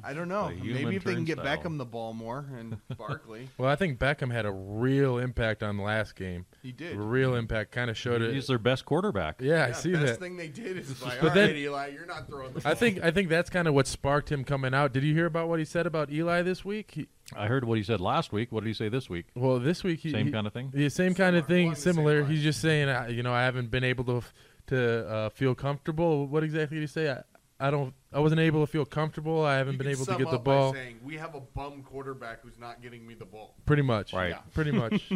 [0.04, 0.48] I don't know.
[0.48, 1.56] Maybe if they can get turnstile.
[1.58, 5.76] Beckham the ball more and Barkley, Well, I think Beckham had a real impact on
[5.76, 6.46] the last game.
[6.62, 6.96] he did.
[6.96, 8.48] Real impact, kind of showed He's it.
[8.48, 9.40] their best quarterback.
[9.40, 10.20] Yeah, I see best that.
[10.20, 12.70] thing they did is like, But all then- right, Eli, you're not throwing the ball.
[12.72, 14.92] I think I think that's kind of what sparked him coming out.
[14.92, 16.92] Did you hear about what he said about Eli this week?
[16.92, 18.52] He, I heard what he said last week.
[18.52, 19.26] What did he say this week?
[19.34, 20.72] well, this week he, Same he- kind of thing.
[20.74, 21.48] Yeah, same kind of Similar.
[21.48, 22.18] thing, Along the same similar.
[22.22, 22.30] lines.
[22.30, 24.22] He's just saying, uh, you know, I haven't been able to
[24.68, 26.26] to uh, feel comfortable.
[26.26, 27.10] What exactly did he say?
[27.10, 27.22] I,
[27.60, 27.92] I don't.
[28.12, 29.44] I wasn't able to feel comfortable.
[29.44, 30.72] I haven't You been could able to sum get the up by ball.
[30.74, 33.56] saying, we have a bum quarterback who's not getting me the ball.
[33.66, 34.12] Pretty much.
[34.12, 34.30] Right.
[34.30, 34.38] Yeah.
[34.54, 35.10] Pretty much.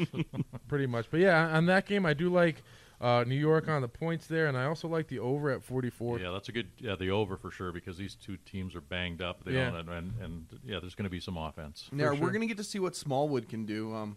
[0.68, 1.06] Pretty much.
[1.10, 2.62] But yeah, on that game, I do like
[3.00, 6.20] uh, New York on the points there, and I also like the over at 44.
[6.20, 6.68] Yeah, that's a good.
[6.78, 9.44] Yeah, the over for sure because these two teams are banged up.
[9.44, 9.70] They Yeah.
[9.70, 11.88] don't, and, and yeah, there's going to be some offense.
[11.92, 12.22] Now sure.
[12.22, 13.94] we're gonna get to see what Smallwood can do.
[13.94, 14.16] Um,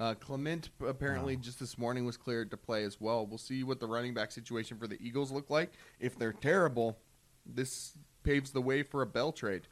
[0.00, 3.24] uh, Clement apparently just this morning was cleared to play as well.
[3.26, 5.72] We'll see what the running back situation for the Eagles look like.
[6.00, 6.98] If they're terrible,
[7.46, 9.62] this paves the way for a Bell trade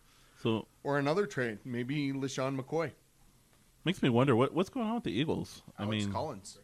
[0.43, 1.59] So or another trade.
[1.65, 2.93] Maybe LeSean McCoy,
[3.85, 5.63] makes me wonder what what's going on with the Eagles.
[5.79, 6.59] I Alex mean, Collins.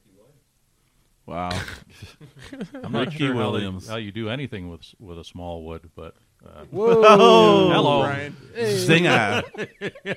[1.26, 1.50] wow.
[2.82, 6.14] I'm not Ricky sure how, they- how you do anything with with a Smallwood, but
[6.46, 7.02] uh, Whoa.
[7.72, 8.02] Hello.
[8.02, 8.36] Brian.
[8.56, 9.42] Zinger.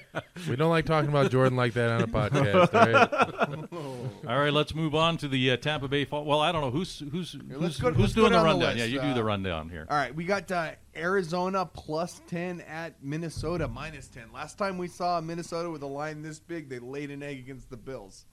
[0.50, 2.74] We don't like talking about Jordan like that on a podcast.
[2.74, 4.28] All right?
[4.28, 6.04] all right, let's move on to the uh, Tampa Bay.
[6.06, 6.26] Fall.
[6.26, 8.46] Well, I don't know who's who's let's who's, go- who's let's go doing the down
[8.46, 8.76] the rundown.
[8.76, 8.80] list.
[8.80, 9.86] yeah, you do the Uh, rundown here.
[9.90, 14.32] All right, we got uh, Arizona plus 10 at Minnesota minus 10.
[14.34, 17.70] Last time we saw Minnesota with a line this big, they laid an egg against
[17.70, 18.26] the Bills.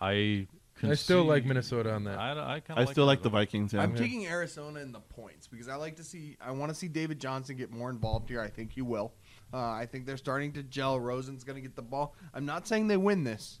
[0.00, 0.46] I
[0.82, 2.18] I still like Minnesota on that.
[2.18, 3.28] I, I, I of still like the.
[3.28, 3.72] Vikings.
[3.72, 3.82] Yeah.
[3.82, 6.36] I'm taking Arizona in the points because I like to see.
[6.40, 8.40] I want to see David Johnson get more involved here.
[8.40, 9.12] I think he will.
[9.52, 10.98] Uh, I think they're starting to gel.
[10.98, 12.14] Rosen's going to get the ball.
[12.34, 13.60] I'm not saying they win this.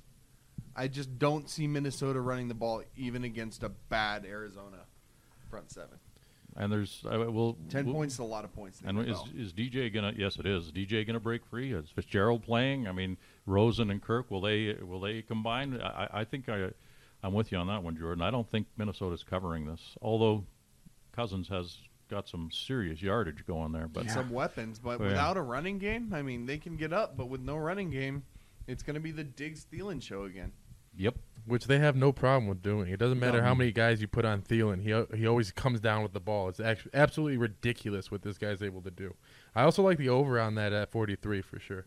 [0.76, 4.78] I just don't see Minnesota running the ball even against a bad Arizona
[5.50, 5.98] front seven.
[6.56, 8.80] And there's I will Ten we'll- points is a lot of points.
[8.84, 10.12] And is is DJ gonna?
[10.16, 10.72] Yes, it is.
[10.72, 11.72] DJ gonna break free?
[11.72, 12.88] Is Fitzgerald playing?
[12.88, 15.80] I mean, Rosen and Kirk will they will they combine?
[15.80, 16.70] I, I think I
[17.22, 18.22] I'm with you on that one, Jordan.
[18.22, 19.96] I don't think Minnesota's covering this.
[20.00, 20.44] Although
[21.12, 21.78] Cousins has
[22.08, 25.10] got some serious yardage going there, but some weapons, but Oh, yeah.
[25.10, 28.24] without a running game, I mean, they can get up, but with no running game,
[28.66, 30.52] it's going to be the Diggs Thielen show again.
[30.96, 31.14] yep.
[31.46, 32.92] Which they have no problem with doing.
[32.92, 33.44] It doesn't matter No.
[33.44, 34.82] how um, many guys you put on Thielen.
[34.82, 36.50] He he always comes down with the ball.
[36.50, 39.14] It's actually absolutely ridiculous what this guy's able to do.
[39.54, 41.86] I also like the over on that at 43 for sure.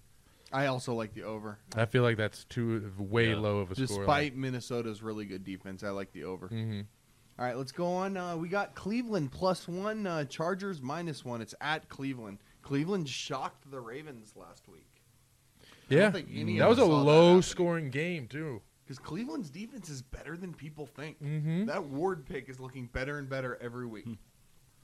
[0.53, 1.57] I also like the over.
[1.75, 3.37] I feel like that's too way Yeah.
[3.37, 3.87] low of a score.
[3.99, 6.47] Despite Minnesota's really good defense, I like the over.
[6.47, 6.81] hmm
[7.39, 8.15] All right, let's go on.
[8.15, 11.41] Uh, we got Cleveland plus one, uh, Chargers minus one.
[11.41, 12.37] It's at Cleveland.
[12.61, 14.85] Cleveland shocked the Ravens last week.
[15.89, 18.61] I don't Yeah, that was a saw that low-scoring game too.
[18.83, 21.19] Because Cleveland's defense is better than people think.
[21.21, 21.65] Mhm.
[21.65, 24.05] That Ward pick is looking better and better every week.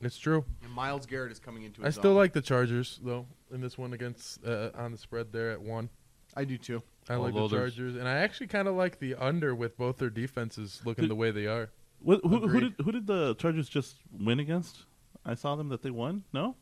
[0.01, 0.45] It's true.
[0.63, 2.17] And Myles Garrett is coming into I still own.
[2.17, 5.89] like the Chargers though in this one against uh, on the spread there at one.
[6.37, 6.81] I do too.
[7.09, 9.77] I like Although the there's- Chargers, and I actually kind of like the under with
[9.77, 11.69] both their defenses looking Did- the way they are.
[12.01, 12.77] What, who, who Agreed.
[12.77, 14.85] did who did the Chargers just win against?
[15.25, 16.23] I saw them that they won.
[16.31, 16.55] No,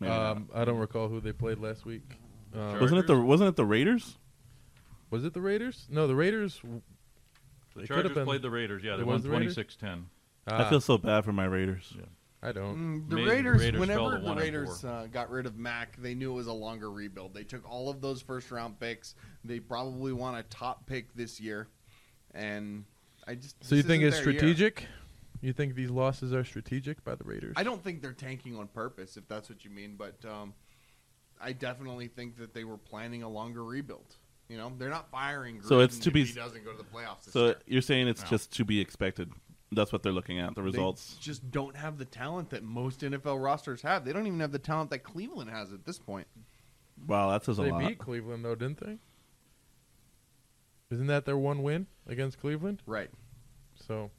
[0.00, 0.36] Maybe not.
[0.36, 2.02] Um, I don't recall who they played last week.
[2.52, 4.18] Um, wasn't it the wasn't it the Raiders?
[5.10, 5.86] was it the Raiders?
[5.90, 6.60] No, the Raiders.
[7.76, 8.82] The Chargers been- played the Raiders.
[8.82, 9.54] Yeah, they It won was the Raiders?
[9.56, 10.04] 26-10.
[10.48, 11.94] Ah, I feel so bad for my Raiders.
[12.42, 12.76] I don't.
[12.76, 13.30] Mm, the Amazing.
[13.30, 16.48] Raiders, Raiders whenever to the Raiders uh, got rid of Mack, they knew it was
[16.48, 17.34] a longer rebuild.
[17.34, 19.14] They took all of those first round picks.
[19.44, 21.68] They probably want a top pick this year,
[22.34, 22.84] and
[23.28, 24.38] I just So you think it's their year.
[24.40, 24.86] strategic?
[25.40, 27.54] You think these losses are strategic by the Raiders?
[27.56, 30.52] I don't think they're tanking on purpose, if that's what you mean, but um,
[31.40, 34.16] I definitely think that they were planning a longer rebuild.
[34.48, 35.60] You know, they're not firing.
[35.60, 37.24] Gruden So it's to if be- he doesn't go to the playoffs.
[37.24, 37.56] This So year.
[37.66, 38.28] you're saying it's No.
[38.30, 39.32] just to be expected.
[39.74, 40.54] That's what they're looking at.
[40.54, 41.16] The They results.
[41.20, 44.04] just don't have the talent that most NFL rosters have.
[44.04, 46.26] They don't even have the talent that Cleveland has at this point.
[47.06, 47.80] Wow, that says a lot.
[47.80, 48.98] They beat Cleveland though, didn't they?
[50.90, 52.82] Isn't that their one win against Cleveland?
[52.86, 53.10] Right.
[53.86, 54.10] So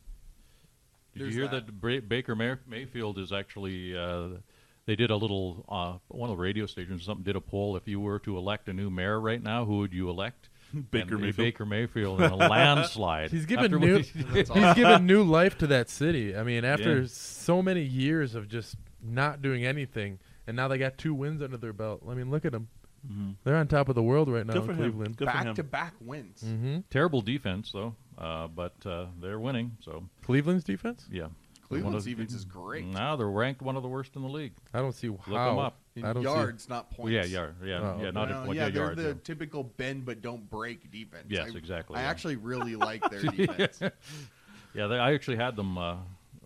[1.16, 1.68] Did you hear that.
[1.68, 3.96] that, Bra- Baker May- Mayfield is actually?
[3.96, 4.40] Uh,
[4.86, 5.64] they did a little.
[5.70, 7.78] Uh, one of the radio stations or something did a poll.
[7.78, 10.50] If you were to elect a new mayor right now, who would you elect?
[10.92, 11.38] Baker And, Mayfield.
[11.38, 13.32] Baker Mayfield in a landslide.
[13.32, 16.36] he's given new he- he's given new life to that city.
[16.36, 17.08] I mean, after Yeah.
[17.08, 21.58] so many years of just not doing anything, and now they got two wins under
[21.58, 22.02] their belt.
[22.10, 22.68] I mean, look at them.
[23.06, 23.36] Mhm.
[23.44, 24.78] They're on top of the world right now Good in for him.
[24.78, 25.18] Cleveland.
[25.18, 25.56] Good for Back him.
[25.56, 26.42] to back wins.
[26.42, 29.76] hmm Terrible defense though, uh, but uh, they're winning.
[29.82, 31.06] So Cleveland's defense?
[31.12, 31.28] yeah,
[31.74, 32.86] Cleveland's One of- defense is great.
[32.86, 34.54] Now they're ranked one of the worst in the league.
[34.74, 35.50] I don't see how.
[35.50, 35.80] them up.
[35.96, 37.12] In I don't yards, not points.
[37.12, 38.08] Yeah, yeah, yeah, Oh, yeah.
[38.08, 38.12] okay.
[38.12, 39.02] Not Well, in, yeah, yeah, they're yards.
[39.04, 39.14] the yeah.
[39.24, 41.26] typical bend but don't break defense.
[41.30, 42.10] Yes, I, exactly, I yeah.
[42.10, 43.80] actually really like their defense.
[44.76, 45.98] Yeah, they, I actually had them uh,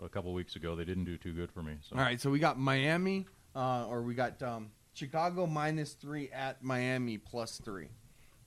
[0.04, 0.76] a couple weeks ago.
[0.76, 1.78] They didn't do too good for me.
[1.82, 1.96] So.
[1.96, 6.62] All right, so we got Miami, uh, or we got um, Chicago minus three at
[6.62, 7.88] Miami plus three.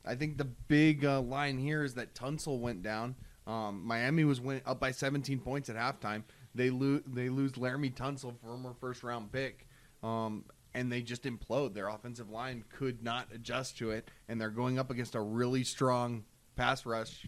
[0.04, 3.14] I think the big uh, line here is that Tunsil went down.
[3.46, 6.24] Um, Miami was win- up by 17 points at halftime.
[6.54, 7.02] They lose.
[7.06, 9.66] They lose Laremy Tunsil, former first round pick,
[10.02, 11.74] um, and they just implode.
[11.74, 15.64] Their offensive line could not adjust to it, and they're going up against a really
[15.64, 16.24] strong
[16.56, 17.26] pass rush,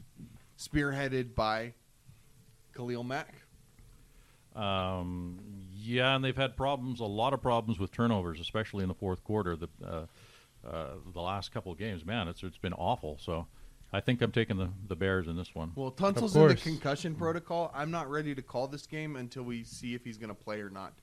[0.58, 1.74] spearheaded by
[2.74, 3.34] Khalil Mack.
[4.54, 5.38] Um,
[5.74, 9.24] yeah, and they've had problems, a lot of problems with turnovers, especially in the fourth
[9.24, 9.56] quarter.
[9.56, 10.06] The uh,
[10.66, 13.18] uh, the last couple of games, man, it's it's been awful.
[13.20, 13.46] So,
[13.92, 15.72] I think I'm taking the, the Bears in this one.
[15.74, 16.62] Well, Tunsil's in the course.
[16.62, 17.70] concussion protocol.
[17.74, 20.60] I'm not ready to call this game until we see if he's going to play
[20.60, 20.94] or not.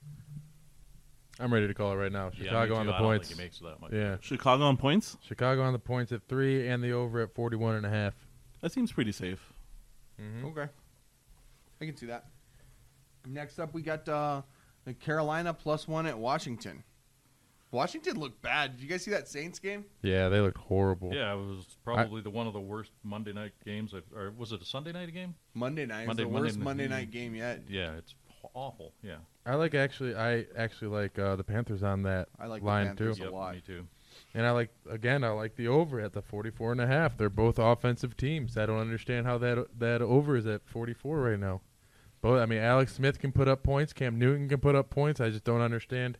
[1.38, 2.30] I'm ready to call it right now.
[2.34, 2.90] Yeah, me Chicago on too.
[2.90, 3.28] the I don't points.
[3.28, 3.92] think he makes that much.
[3.92, 5.16] Yeah, Chicago on points.
[5.22, 8.14] Chicago on the points at three and the over at 41 and a half.
[8.60, 9.52] That seems pretty safe.
[10.44, 10.66] Okay,
[11.80, 12.26] I can see that.
[13.26, 14.42] Next up, we got uh,
[14.84, 16.82] the Carolina plus one at Washington.
[17.72, 18.76] Washington looked bad.
[18.76, 19.84] Did you guys see that Saints game?
[20.02, 21.14] Yeah, they looked horrible.
[21.14, 23.94] Yeah, it was probably the one of the worst Monday night games.
[23.94, 25.34] I've, or was it a Sunday night game?
[25.54, 26.06] Monday night.
[26.06, 27.62] Monday- it the Monday worst night- Monday night game yet.
[27.68, 28.14] Yeah, it's
[28.54, 28.92] awful.
[29.02, 30.16] Yeah, I like actually.
[30.16, 33.18] I actually like uh, the Panthers on that I like the line Panthers.
[33.18, 33.22] too.
[33.22, 33.54] a yep, lot.
[33.54, 33.86] me too.
[34.34, 35.22] And I like again.
[35.22, 37.16] I like the over at the 44 and a half.
[37.16, 38.56] They're both offensive teams.
[38.56, 41.60] I don't understand how that that over is at 44 right now.
[42.20, 42.40] Both.
[42.40, 43.92] I mean, Alex Smith can put up points.
[43.92, 45.20] Cam Newton can put up points.
[45.20, 46.18] I just don't understand.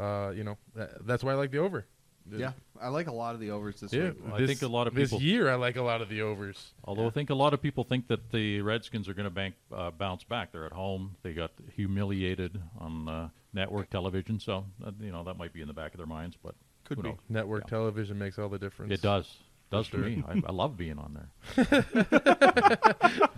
[0.00, 1.84] Uh, you know, that, that's why I like the over.
[2.32, 4.14] Yeah, I like a lot of the overs this Yeah, week.
[4.32, 6.22] I this- think a lot of this people- year I like a lot of the
[6.22, 6.72] overs.
[6.84, 9.56] Although I think a lot of people think that the Redskins are going to bank
[9.74, 10.52] uh, bounce back.
[10.52, 11.16] They're at home.
[11.22, 15.66] They got humiliated on uh, network television, so uh, you know that might be in
[15.66, 16.36] the back of their minds.
[16.40, 17.08] But Could be.
[17.08, 17.18] knows?
[17.28, 17.70] Network Yeah.
[17.70, 18.92] television makes all the difference.
[18.92, 19.36] It does.
[19.72, 20.22] Does For to me.
[20.28, 21.84] I, I love being on there.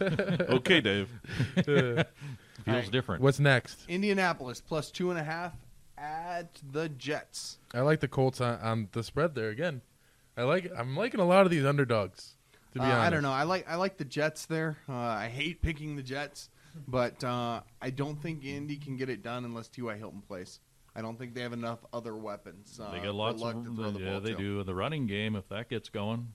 [0.51, 1.09] okay, Dave.
[1.65, 2.05] Feels
[2.67, 2.91] right.
[2.91, 3.23] different.
[3.23, 3.81] What's next?
[3.89, 5.53] Indianapolis plus two and a half
[6.03, 7.59] at the Jets.
[7.73, 9.81] I like the Colts on, on the spread there again.
[10.37, 10.71] I like.
[10.77, 12.35] I'm liking a lot of these underdogs.
[12.73, 13.33] To be Uh, honest, I don't know.
[13.33, 14.79] I like I like the Jets there.
[14.89, 16.49] Uh, I hate picking the Jets,
[16.89, 19.95] but uh, I don't think Indy can get it done unless T.Y.
[19.97, 20.59] Hilton plays.
[20.97, 22.79] I don't think they have enough other weapons.
[22.83, 24.37] Uh, they for got lots Luck of to throw the yeah, ball they to.
[24.37, 24.63] do.
[24.65, 26.29] The running game, if that gets going,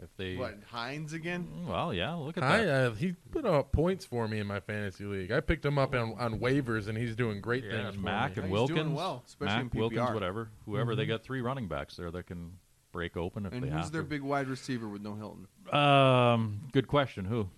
[0.00, 1.48] if they What Hines again?
[1.66, 2.86] well, yeah, look at I, that.
[2.92, 5.32] uh, he put up points for me in my fantasy league.
[5.32, 7.86] I picked him up on, on waivers, and he's doing great yeah, things.
[7.86, 8.42] and for Mack me.
[8.44, 9.78] and He's doing Wilkins, well, especially Mack in PPR.
[9.80, 10.94] Wilkins, whatever, whoever.
[10.94, 11.10] They Mm-hmm.
[11.10, 12.52] got three running backs there that can
[12.92, 14.08] break open if And they who's have their to.
[14.08, 15.46] big wide receiver with no Hilton?
[15.72, 17.24] Um, good question.
[17.24, 17.48] Who?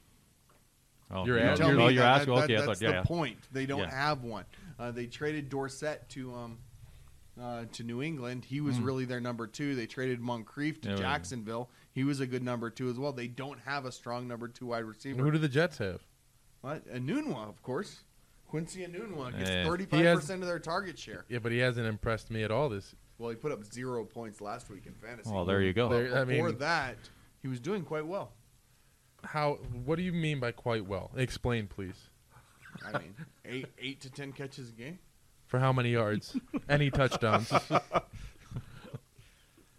[1.12, 2.35] Oh, You're you at- know- you're- oh, you're that- asking.
[2.37, 3.03] that- okay, I that's thought, yeah, the yeah.
[3.03, 3.38] point.
[3.53, 3.90] They don't Yeah.
[3.94, 4.44] have one.
[4.79, 6.59] Uh, they traded Dorsett to um
[7.40, 8.44] uh, to New England.
[8.44, 9.74] He was really their number two.
[9.74, 11.00] They traded Moncrief to Yeah, right.
[11.03, 11.70] Jacksonville.
[11.92, 13.12] He was a good number two as well.
[13.12, 15.22] They don't have a strong number two wide And receiver.
[15.22, 16.00] who do the Jets have?
[16.61, 16.87] What?
[16.88, 18.00] Enunwa, of course.
[18.48, 19.64] Quincy Enunwa gets Yeah.
[19.64, 21.24] thirty-five He has- percent of their target share.
[21.29, 22.68] Yeah, but he hasn't impressed me at all.
[22.68, 25.31] This Well, he put up zero points last week in fantasy.
[25.31, 25.88] Well, there you go.
[25.88, 26.96] There- I before mean- that,
[27.42, 28.33] he was doing quite well.
[29.24, 29.55] how?
[29.85, 31.11] What do you mean by quite well?
[31.16, 32.09] Explain, please.
[32.85, 34.98] I mean, eight eight to ten catches a game.
[35.46, 36.37] For how many yards?
[36.68, 37.53] Any touchdowns?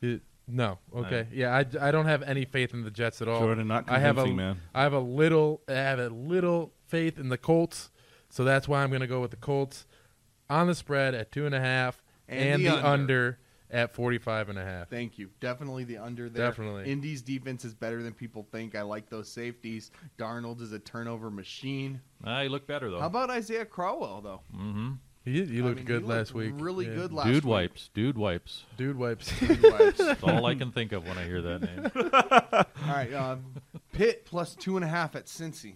[0.02, 0.80] It- no.
[0.96, 1.28] Okay.
[1.32, 3.40] Yeah, I, I don't have any faith in the Jets at all.
[3.40, 4.62] Jordan, not I have a convincing, man.
[4.74, 7.90] I have a little I have a little faith in the Colts,
[8.30, 9.86] so that's why I'm going to go with the Colts
[10.50, 12.88] on the spread at two and a half And and, the the, under.
[12.88, 13.40] under.
[13.72, 14.90] at 45 and a half.
[14.90, 15.30] Thank you.
[15.40, 16.48] Definitely the under there.
[16.48, 16.92] Definitely.
[16.92, 18.76] Indy's defense is better than people think.
[18.76, 19.92] I like those safeties.
[20.18, 22.02] Darnold is a turnover machine.
[22.26, 23.00] Ah, he looked better though.
[23.00, 24.42] How about Isaiah Crowell though?
[24.54, 24.92] mm-hmm.
[25.24, 26.54] He, he I looked mean, good he last looked week.
[26.58, 26.96] Really Yeah.
[26.96, 27.52] good last Dude week.
[27.52, 27.90] wipes.
[27.94, 28.66] Dude wipes.
[28.78, 29.32] Dude wipes.
[29.40, 29.98] Dude wipes.
[30.00, 31.92] That's all I can think of when I hear that name.
[32.90, 33.14] All right.
[33.14, 33.36] Uh,
[33.94, 35.76] Pitt plus two and a half at Cincy.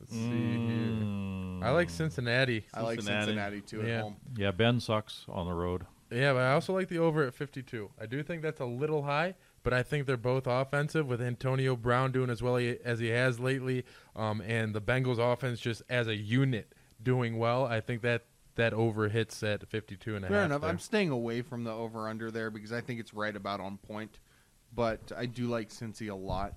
[0.00, 0.36] Let's see here.
[0.36, 1.62] Mm.
[1.62, 2.66] I like Cincinnati.
[2.74, 3.26] I like Cincinnati.
[3.26, 4.02] Cincinnati too at Yeah.
[4.02, 4.16] home.
[4.36, 5.86] Yeah, Ben sucks on the road.
[6.10, 7.90] Yeah, but I also like the over at 52.
[8.00, 11.74] I do think that's a little high, but I think they're both offensive with Antonio
[11.74, 16.06] Brown doing as well as he has lately, um, and the Bengals offense just as
[16.06, 16.72] a unit
[17.02, 17.64] doing well.
[17.64, 18.24] I think that
[18.56, 20.34] that over hits at 52 and a half.
[20.34, 20.62] Fair enough.
[20.62, 20.70] there.
[20.70, 23.76] I'm staying away from the over under there because I think it's right about on
[23.76, 24.18] point.
[24.74, 26.54] But I do like Cincy a lot.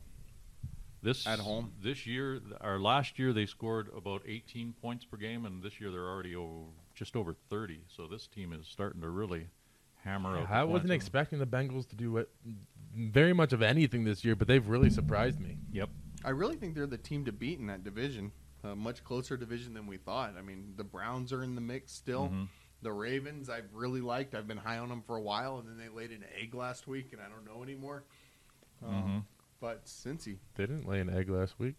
[1.01, 1.71] This At home?
[1.81, 5.91] this year, or last year, they scored about 18 points per game, and this year
[5.91, 7.81] they're already over, just over 30.
[7.87, 9.47] So this team is starting to really
[10.03, 10.51] hammer out.
[10.51, 12.29] I wasn't expecting the Bengals to do it
[12.93, 15.57] very much of anything this year, but they've really surprised me.
[15.71, 15.89] Yep.
[16.25, 18.33] I really think they're the team to beat in that division.
[18.63, 20.35] A much closer division than we thought.
[20.37, 22.27] I mean, the Browns are in the mix still.
[22.29, 22.47] Mhm.
[22.81, 24.35] The Ravens, I've really liked.
[24.35, 26.87] I've been high on them for a while, and then they laid an egg last
[26.87, 28.03] week, and I don't know anymore.
[28.83, 29.25] Um, Mhm.
[29.59, 31.75] But Cincy, They didn't lay an egg last week.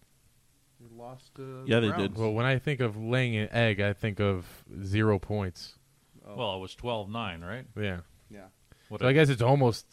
[0.78, 1.38] we lost.
[1.38, 2.16] Uh, Yeah, the they did.
[2.16, 5.78] Well, when I think of laying an egg, I think of zero points.
[6.24, 6.36] Oh.
[6.36, 7.66] Well, it was 12-9, right?
[7.76, 8.00] Yeah.
[8.30, 8.48] Yeah.
[8.88, 9.86] What So a- I guess it's almost.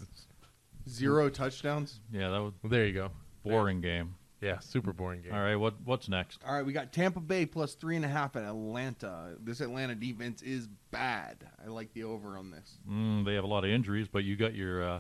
[0.88, 2.00] Zero touchdowns.
[2.12, 3.12] yeah, that was Well, there you go.
[3.44, 4.16] boring game.
[4.42, 5.34] Yeah, super boring game.
[5.34, 6.42] All right, what what's next?
[6.48, 9.32] All right, we got Tampa Bay plus three and a half at Atlanta.
[9.44, 11.38] This Atlanta defense is bad.
[11.64, 12.78] I like the over on this.
[12.90, 15.00] Mm, they have a lot of injuries, but you got your uh,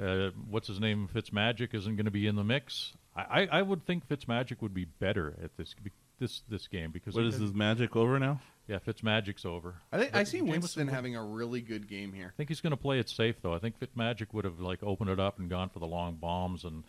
[0.00, 1.08] uh, what's his name?
[1.14, 2.92] Fitzmagic isn't going to be in the mix.
[3.16, 5.74] I, I, I would think Fitzmagic would be better at this
[6.18, 8.40] this this game because What he is could- his magic over now?
[8.68, 9.74] Yeah, Fitzmagic's over.
[9.90, 12.32] I think I see Jameis Winston would- having a really good game here.
[12.34, 13.54] I think he's going to play it safe though.
[13.54, 16.64] I think Fitzmagic would have like opened it up and gone for the long bombs
[16.64, 16.84] and.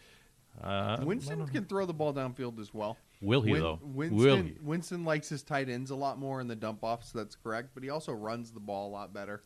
[0.62, 2.98] Uh, Winston can throw the ball downfield as well.
[3.22, 3.80] Will he Win- though?
[3.82, 4.56] Winston, Will he?
[4.62, 7.12] Winston likes his tight ends a lot more in the dump offs.
[7.12, 9.42] That's correct, but he also runs the ball a lot better.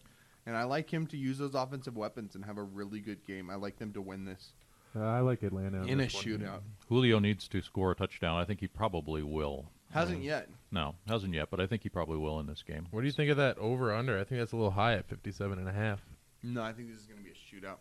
[0.45, 3.49] And I like him to use those offensive weapons and have a really good game.
[3.49, 4.53] I like them to win this
[4.95, 6.23] Uh, I like Atlanta in a this one.
[6.23, 6.61] shootout.
[6.87, 8.39] Julio needs to score a touchdown.
[8.39, 9.71] I think he probably will.
[9.91, 10.49] Hasn't yet.
[10.71, 12.87] No, hasn't yet, but I think he probably will in this game.
[12.91, 14.19] What do you think of that over under?
[14.19, 16.01] I think that's a little high at 57 and a half.
[16.43, 17.77] No, I think this is going to be a shootout.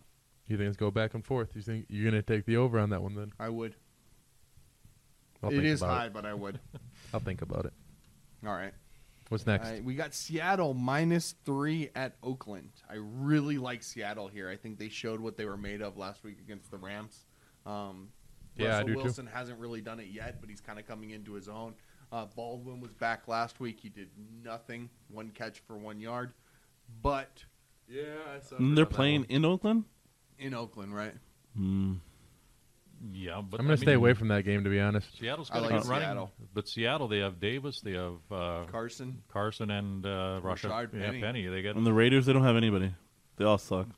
[0.46, 1.50] You think it's go back and forth?
[1.54, 3.32] You think you're going to take the over on that one then?
[3.38, 3.74] I would.
[5.42, 6.12] I'll it think is about high, It.
[6.12, 6.60] but I would.
[7.14, 7.72] I'll think about it.
[8.46, 8.72] All right.
[9.30, 9.66] What's next?
[9.66, 12.70] All right, we got Seattle minus three at Oakland.
[12.90, 14.50] I really like Seattle here.
[14.50, 17.24] I think they showed what they were made of last week against the Rams.
[17.64, 18.10] Um,
[18.56, 19.02] Yeah, I Russell do too.
[19.02, 21.74] Wilson hasn't really done it yet, but he's kind of coming into his own.
[22.12, 23.80] Uh, Baldwin was back last week.
[23.80, 24.10] He did
[24.44, 26.32] nothing, one catch for one yard.
[27.02, 27.42] But
[27.88, 28.02] yeah,
[28.36, 28.56] I saw.
[28.60, 29.84] They're playing in Oakland.
[30.38, 31.14] In Oakland, right?
[31.56, 31.94] Hmm.
[33.12, 35.18] Yeah, but I'm going I to stay away from that game to be honest.
[35.18, 36.32] Seattle's I got a like good running, Seattle.
[36.54, 39.22] but Seattle they have Davis, they have uh, Carson.
[39.30, 41.20] Carson and uh, Russia, Rashaad yeah, Penny.
[41.20, 41.46] Penny.
[41.48, 42.94] They got And the Raiders, they don't have anybody.
[43.36, 43.88] They all suck.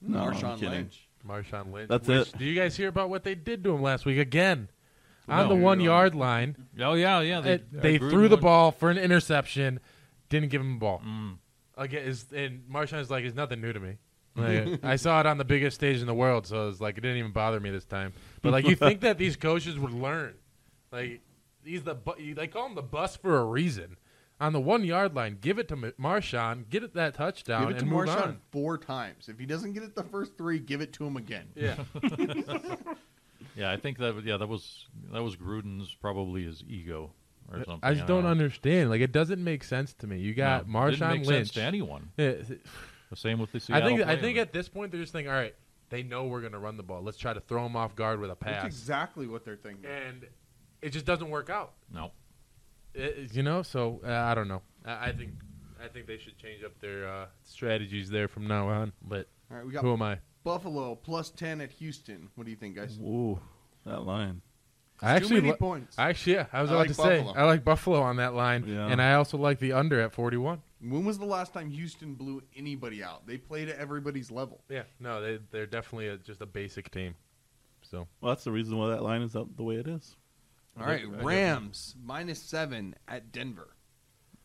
[0.00, 0.70] No, I'm Marshawn kidding.
[0.70, 1.08] Lynch.
[1.26, 1.88] Marshawn Lynch.
[1.88, 2.38] That's which- it.
[2.38, 4.68] Do you guys hear about what they did to him last week again?
[5.28, 5.54] On No.
[5.54, 7.40] the one yard line, oh yeah, yeah.
[7.40, 9.80] They, it- they uh, threw the won- ball for an interception,
[10.28, 11.00] didn't give him the ball.
[11.04, 11.36] Mm.
[11.76, 13.96] Again, is and Marshawn's like, it's nothing new to me.
[14.34, 17.02] Like, I saw it on the biggest stage in the world, so it's like it
[17.02, 18.12] didn't even bother me this time.
[18.40, 20.34] But like, you think that these coaches would learn?
[20.90, 21.20] Like,
[21.64, 23.96] he's the bu- they call him the bus for a reason.
[24.40, 27.70] On the one yard line, give it to M- Marshawn, get it that touchdown, Give
[27.70, 28.40] it to and move Marshawn on.
[28.50, 29.28] four times.
[29.28, 31.46] If he doesn't get it the first three, give it to him again.
[31.54, 31.76] Yeah,
[33.56, 37.12] Yeah, I think that yeah that was that was Gruden's probably his ego
[37.50, 37.80] or something.
[37.82, 38.30] I just don't know.
[38.30, 38.88] understand.
[38.88, 40.18] Like, it doesn't make sense to me.
[40.18, 41.48] You got No, didn't Marshawn make Lynch.
[41.48, 42.10] sense to anyone.
[42.16, 42.32] Yeah,
[43.12, 43.88] The same with the I Seattle.
[43.88, 45.54] think I think at this point they're just thinking, all right,
[45.90, 47.02] they know we're going to run the ball.
[47.02, 48.62] Let's try to throw them off guard with a pass.
[48.62, 49.84] That's exactly what they're thinking.
[49.84, 50.26] and
[50.80, 51.74] it just doesn't work out.
[51.92, 52.12] no.
[52.94, 54.62] It- you know, so uh, I don't know.
[54.86, 55.32] I, I think
[55.84, 58.94] I think they should change up their uh, strategies there from now on.
[59.06, 60.16] But All right, we got who am I?
[60.42, 62.30] Buffalo plus 10 at Houston.
[62.34, 62.98] What do you think, guys?
[62.98, 63.38] Ooh,
[63.84, 64.40] that line.
[65.02, 65.98] I Too actually, many li- points.
[65.98, 67.34] I actually, yeah, I was I about like to say Buffalo.
[67.34, 68.86] I like Buffalo on that line, Yeah.
[68.86, 70.62] and I also like the under at forty-one.
[70.80, 73.26] When was the last time Houston blew anybody out?
[73.26, 74.62] They played at everybody's level.
[74.68, 77.14] Yeah, no, they they're definitely a, just a basic team.
[77.82, 80.14] So Well, that's the reason why that line is up the way it is.
[80.78, 83.74] All right, I- I Rams minus seven at Denver.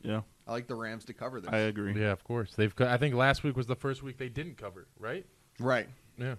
[0.01, 1.51] Yeah, I like the Rams to cover this.
[1.51, 1.99] I agree.
[1.99, 2.75] yeah, of course they've.
[2.75, 5.25] co- I think last week was the first week they didn't cover, right?
[5.59, 5.87] Right.
[6.17, 6.35] Yeah.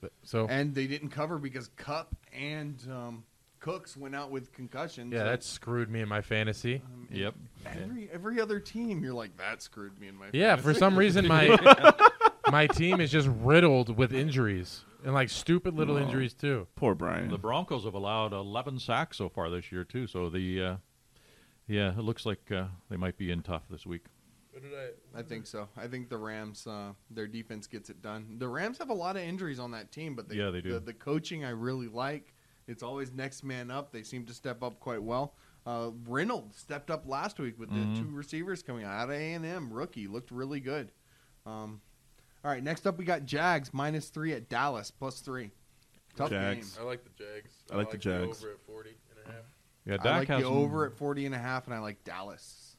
[0.00, 3.24] But, so And they didn't cover because Kupp and um,
[3.60, 5.12] Cooks went out with concussions.
[5.12, 6.82] yeah, So, that screwed me in my fantasy.
[6.84, 7.34] um, Yep.
[7.66, 10.26] Every every other team, you're like that screwed me in my.
[10.26, 10.38] Fantasy.
[10.38, 11.58] Yeah, for some reason my
[12.50, 16.02] my team is just riddled with injuries and like stupid little No.
[16.02, 16.66] injuries too.
[16.76, 17.28] Poor Brian.
[17.30, 20.06] The Broncos have allowed 11 sacks so far this year too.
[20.06, 20.76] So the uh,
[21.66, 24.04] yeah, it looks like uh, they might be in tough this week.
[25.16, 25.68] I think so.
[25.76, 28.36] I think the Rams, uh, their defense gets it done.
[28.38, 30.72] The Rams have a lot of injuries on that team, but they, Yeah, they do.
[30.72, 32.34] The, the coaching I really like.
[32.68, 33.90] It's always next man up.
[33.92, 35.34] They seem to step up quite well.
[35.66, 37.94] Uh, Reynolds stepped up last week with Mhm.
[37.96, 39.72] the two receivers coming out of A and M.
[39.72, 40.92] Rookie looked really good.
[41.44, 41.80] Um,
[42.44, 45.50] all right, next up we got Jags minus three at Dallas plus three.
[46.16, 46.74] Tough Jags.
[46.74, 46.82] game.
[46.84, 47.52] I like the Jags.
[47.70, 48.42] I like the Jags.
[48.42, 49.44] over at 40 and a half.
[49.84, 52.76] Yeah, I like has the over at 40 and a half, and I like Dallas.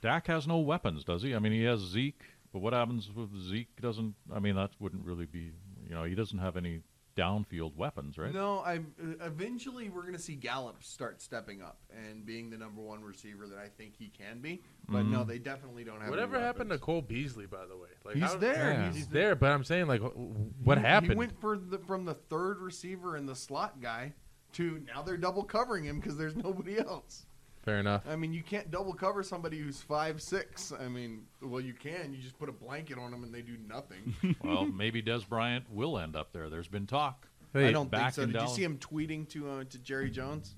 [0.00, 1.34] Dak has no weapons, does he?
[1.34, 4.14] I mean, he has Zeke, but what happens if Zeke doesn't?
[4.32, 5.52] I mean, that wouldn't really be.
[5.88, 6.82] You know, he doesn't have any
[7.16, 8.32] downfield weapons, right?
[8.34, 8.80] No, I
[9.20, 13.46] eventually we're going to see Gallup start stepping up and being the number one receiver
[13.46, 14.62] that I think he can be.
[14.88, 15.28] But no, Mhm.
[15.28, 16.10] they definitely don't have.
[16.10, 16.78] Whatever any happened to.
[16.78, 17.88] Cole Beasley, by the way?
[18.04, 18.72] Like, He's how- there.
[18.72, 18.92] Yeah.
[18.92, 21.12] He's there, but I'm saying like, what He- happened?
[21.12, 24.12] He went for the, from the third receiver and the slot guy
[24.52, 27.26] to now they're double covering him because there's nobody else.
[27.64, 28.02] Fair enough.
[28.08, 30.72] I mean, you can't double cover somebody who's five six.
[30.78, 32.12] I mean, well, you can.
[32.12, 34.14] You just put a blanket on them and they do nothing.
[34.44, 36.50] well, maybe Dez Bryant will end up there.
[36.50, 37.26] There's been talk.
[37.54, 38.22] Hey, I don't think so.
[38.22, 40.56] in Did you see him tweeting to uh, to Jerry Jones?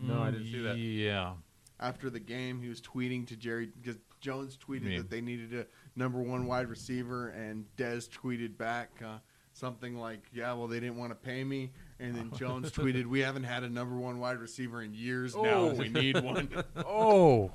[0.00, 0.76] No, I didn't see that.
[0.76, 1.34] Yeah,
[1.80, 2.60] after the game.
[2.60, 4.98] He was tweeting to Jerry because Jones tweeted Yeah.
[4.98, 9.18] that they needed a number one wide receiver, and Dez tweeted back uh,
[9.54, 11.70] something like, "Yeah, well, they didn't want to pay me."
[12.00, 15.42] And then Jones tweeted, "We haven't had a number one wide receiver in years now.
[15.42, 15.74] Oh.
[15.74, 17.50] We need one." Oh,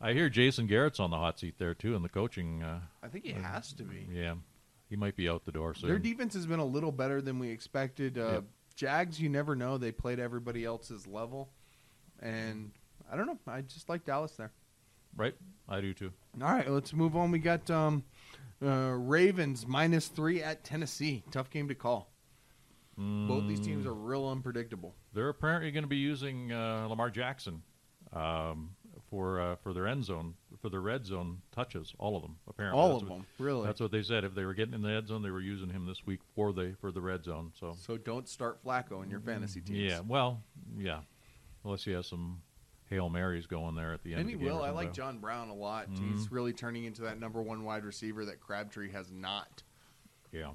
[0.00, 2.62] I hear Jason Garrett's on the hot seat there too in the coaching.
[2.62, 4.06] Uh, I think he has to be.
[4.12, 4.34] yeah,
[4.90, 5.88] he might be out the door soon.
[5.88, 8.18] Their defense has been a little better than we expected.
[8.18, 8.44] Uh, Yep.
[8.76, 9.78] Jags, you never know.
[9.78, 11.48] They played everybody else's level,
[12.20, 12.72] and
[13.10, 13.38] I don't know.
[13.46, 14.52] I just like Dallas there.
[15.16, 15.34] right?
[15.66, 16.12] I do too.
[16.42, 17.30] All right, let's move on.
[17.30, 18.04] We got um,
[18.62, 21.24] uh, Ravens minus three at Tennessee.
[21.30, 22.10] Tough game to call.
[22.98, 24.94] Both these teams are real unpredictable.
[25.12, 27.62] They're apparently going to be using uh, Lamar Jackson
[28.12, 28.70] um,
[29.10, 31.92] for uh, for their end zone for their red zone touches.
[31.98, 32.80] All of them, apparently.
[32.80, 33.66] All That's of what- them, really.
[33.66, 34.24] That's what they said.
[34.24, 36.52] If they were getting in the end zone, they were using him this week for
[36.54, 37.52] the for the red zone.
[37.60, 39.78] So So don't start Flacco in your fantasy teams.
[39.78, 40.42] yeah, well,
[40.78, 41.00] yeah,
[41.64, 42.40] unless he has some
[42.88, 44.22] hail marys going there at the end.
[44.22, 44.62] And of he will.
[44.62, 44.94] I like.
[44.94, 45.90] John Brown a lot.
[45.90, 46.12] Mm-hmm.
[46.16, 49.62] He's really turning into that number one wide receiver that Crabtree has not.
[50.32, 50.52] Yeah,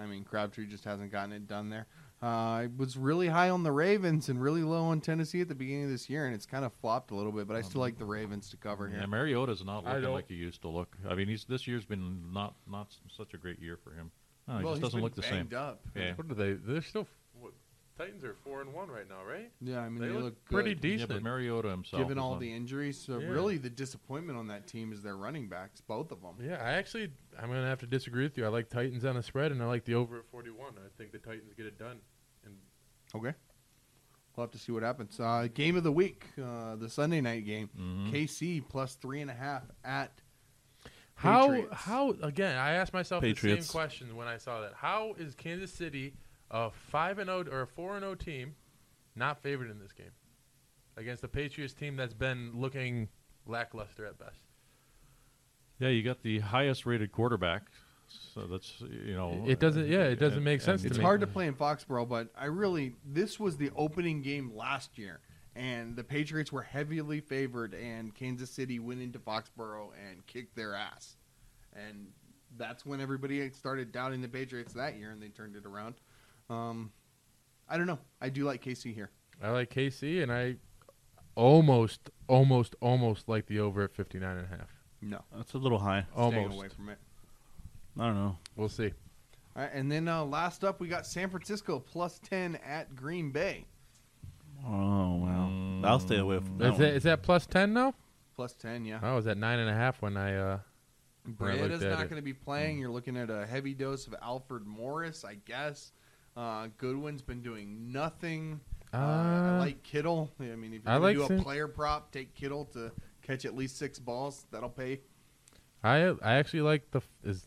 [0.00, 1.86] I mean, Crabtree just hasn't gotten it done there.
[2.20, 5.54] Uh, I was really high on the Ravens and really low on Tennessee at the
[5.54, 7.46] beginning of this year, and it's kind of flopped a little bit.
[7.46, 8.98] But I still like the Ravens to cover here.
[8.98, 9.06] yeah.
[9.06, 10.96] Mariota's not looking like he used to look.
[11.08, 14.10] I mean, he's this year's been not not such a great year for him.
[14.48, 15.46] No, he well, just doesn't look the same.
[15.46, 15.80] banged Up.
[15.94, 16.14] Yeah.
[16.16, 16.54] what are they?
[16.54, 17.06] They're still.
[17.98, 19.50] What, Titans are four and one right now, right?
[19.60, 20.84] Yeah, I mean They they, look look, pretty good.
[20.84, 21.08] Yeah, decent.
[21.10, 23.28] but Mariota himself, Given all not- the injuries, so Yeah.
[23.28, 26.36] really the disappointment on that team is their running backs, both of them.
[26.40, 28.44] Yeah, I actually, I'm gonna have to disagree with you.
[28.44, 30.74] I like Titans on the spread, and I like the over at 41.
[30.78, 32.00] I think the Titans get it done.
[32.44, 32.56] And
[33.14, 33.34] Okay.
[34.36, 35.18] We'll have to see what happens.
[35.18, 37.68] Uh, game of the week, uh, the Sunday night game.
[37.76, 38.12] Mhm.
[38.12, 40.20] KC plus three and a half at
[41.16, 41.74] how, Patriots.
[41.74, 42.56] how again?
[42.56, 44.74] I asked myself the same question when I saw that.
[44.74, 46.14] How is Kansas City
[46.50, 48.54] a five and zero or a four and zero team
[49.14, 50.10] not favored in this game
[50.96, 53.08] against the Patriots team that's been looking
[53.46, 54.40] lackluster at best?
[55.78, 57.62] Yeah, you got the highest rated quarterback.
[58.34, 60.98] So that's you know It doesn't- yeah, it doesn't and- make sense and- to It's
[60.98, 61.04] me.
[61.04, 65.20] hard to play in Foxborough, but I really this was the opening game last year,
[65.54, 70.74] and the Patriots were heavily favored, and Kansas City went into Foxborough and kicked their
[70.74, 71.18] ass,
[71.74, 72.10] and
[72.56, 75.96] that's when everybody started doubting the Patriots that year, and they turned it around.
[76.50, 76.90] Um,
[77.68, 77.98] I don't know.
[78.20, 79.10] I do like KC here.
[79.42, 80.56] I like KC, and I
[81.34, 84.68] almost, almost, almost like the over at 59 and a half.
[85.00, 86.06] No, That's a little high.
[86.12, 86.56] staying Almost.
[86.56, 86.98] away from it.
[87.98, 88.36] I don't know.
[88.56, 88.92] We'll see.
[89.56, 93.30] All right, and then uh, last up, we got San Francisco plus ten at Green
[93.30, 93.64] Bay.
[94.66, 95.80] Oh wow.
[95.84, 96.64] I'll stay away from that.
[96.64, 96.80] Is one.
[96.80, 97.94] that, is that plus 10 now?
[98.34, 98.98] Plus ten, yeah.
[99.02, 100.34] I was at nine and a half when I.
[100.36, 100.58] Uh,
[101.36, 102.10] when I Breida's at not it.
[102.10, 102.78] going to be playing.
[102.78, 105.92] You're looking at a heavy dose of Alfred Morris, I guess.
[106.38, 108.60] Uh, Goodwin's been doing nothing.
[108.94, 110.30] Uh, I Uh, like Kittle.
[110.40, 113.56] I mean, if you're like do a San- player prop, take Kittle to catch at
[113.56, 114.46] least six balls.
[114.52, 115.00] That'll pay.
[115.82, 117.46] I I actually like the as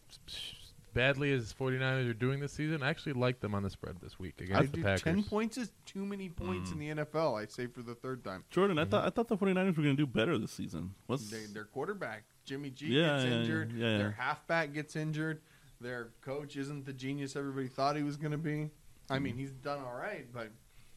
[0.94, 2.84] badly as 49ers are doing this season.
[2.84, 5.02] I actually like them on the spread this week I against the do Packers.
[5.04, 7.42] ten points is too many points in the NFL.
[7.42, 8.44] I say for the third time.
[8.50, 10.94] Jordan, I thought I thought the 49ers were going to do better this season.
[11.08, 13.72] What's They, their quarterback Jimmy G Yeah, gets yeah, injured.
[13.74, 13.98] yeah, yeah.
[14.00, 15.42] Their halfback gets injured.
[15.80, 18.70] Their coach isn't the genius everybody thought he was going to be.
[19.12, 19.24] I Mm-hmm.
[19.24, 20.49] mean, he's done all right, but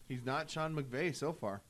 [0.09, 1.61] he's not Sean McVay so far.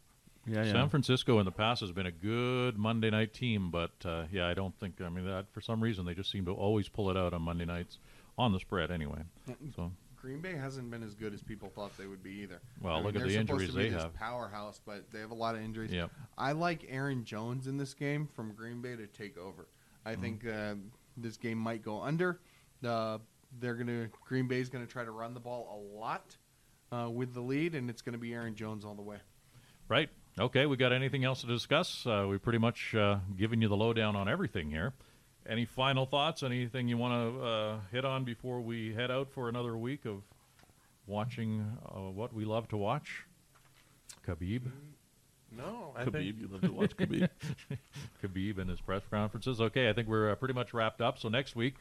[0.47, 0.73] yeah, yeah.
[0.73, 4.47] San Francisco in the past has been a good Monday night team, but uh, yeah,
[4.47, 5.01] I don't think.
[5.01, 7.43] I mean, that for some reason they just seem to always pull it out on
[7.43, 7.99] Monday nights
[8.37, 9.23] on the spread anyway.
[9.75, 9.91] So
[10.21, 12.61] Green Bay hasn't been as good as people thought they would be either.
[12.83, 14.15] Well, I mean, look at they're the supposed injuries to be they this have.
[14.15, 15.93] Powerhouse, but they have a lot of injuries.
[15.93, 16.11] Yep.
[16.37, 19.67] I like Aaron Jones in this game from Green Bay to take over.
[20.05, 20.21] I Mm-hmm.
[20.23, 20.75] think uh,
[21.17, 22.41] this game might go under.
[22.87, 23.19] Uh,
[23.61, 26.37] they're gonna Green Bay's gonna try to run the ball a lot
[26.93, 29.19] uh, with the lead, and it's gonna be Aaron Jones all the way.
[29.89, 30.09] Right.
[30.39, 30.67] Okay.
[30.67, 32.07] We got anything else to discuss?
[32.07, 34.93] Uh, we pretty much uh, given you the lowdown on everything here.
[35.47, 36.43] Any final thoughts?
[36.43, 40.23] Anything you want to uh, hit on before we head out for another week of
[41.07, 43.25] watching uh, what we love to watch?
[44.27, 44.63] Khabib,
[45.55, 47.29] No, I Khabib, think you love to watch Khabib.
[48.25, 49.61] Khabib and his press conferences.
[49.61, 51.19] Okay, I think we're uh, pretty much wrapped up.
[51.19, 51.75] So next week,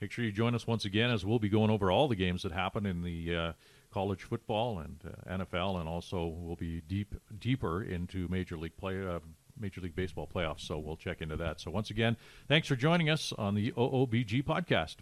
[0.00, 2.42] make sure you join us once again as we'll be going over all the games
[2.42, 3.52] that happen in the uh,
[3.92, 9.06] college football and uh, NFL, and also we'll be deep deeper into Major League play.
[9.06, 9.20] Uh,
[9.60, 11.60] Major League Baseball playoffs, so we'll check into that.
[11.60, 14.98] So, once again, thanks for joining us on the OOBG podcast.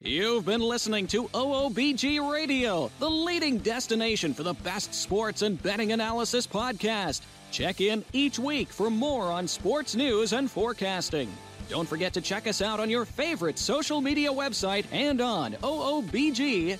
[0.00, 5.92] You've been listening to OOBG Radio, the leading destination for the best sports and betting
[5.92, 7.22] analysis podcast.
[7.56, 11.32] Check in each week for more on sports news and forecasting.
[11.70, 16.76] Don't forget to check us out on your favorite social media website and on OOBG.com.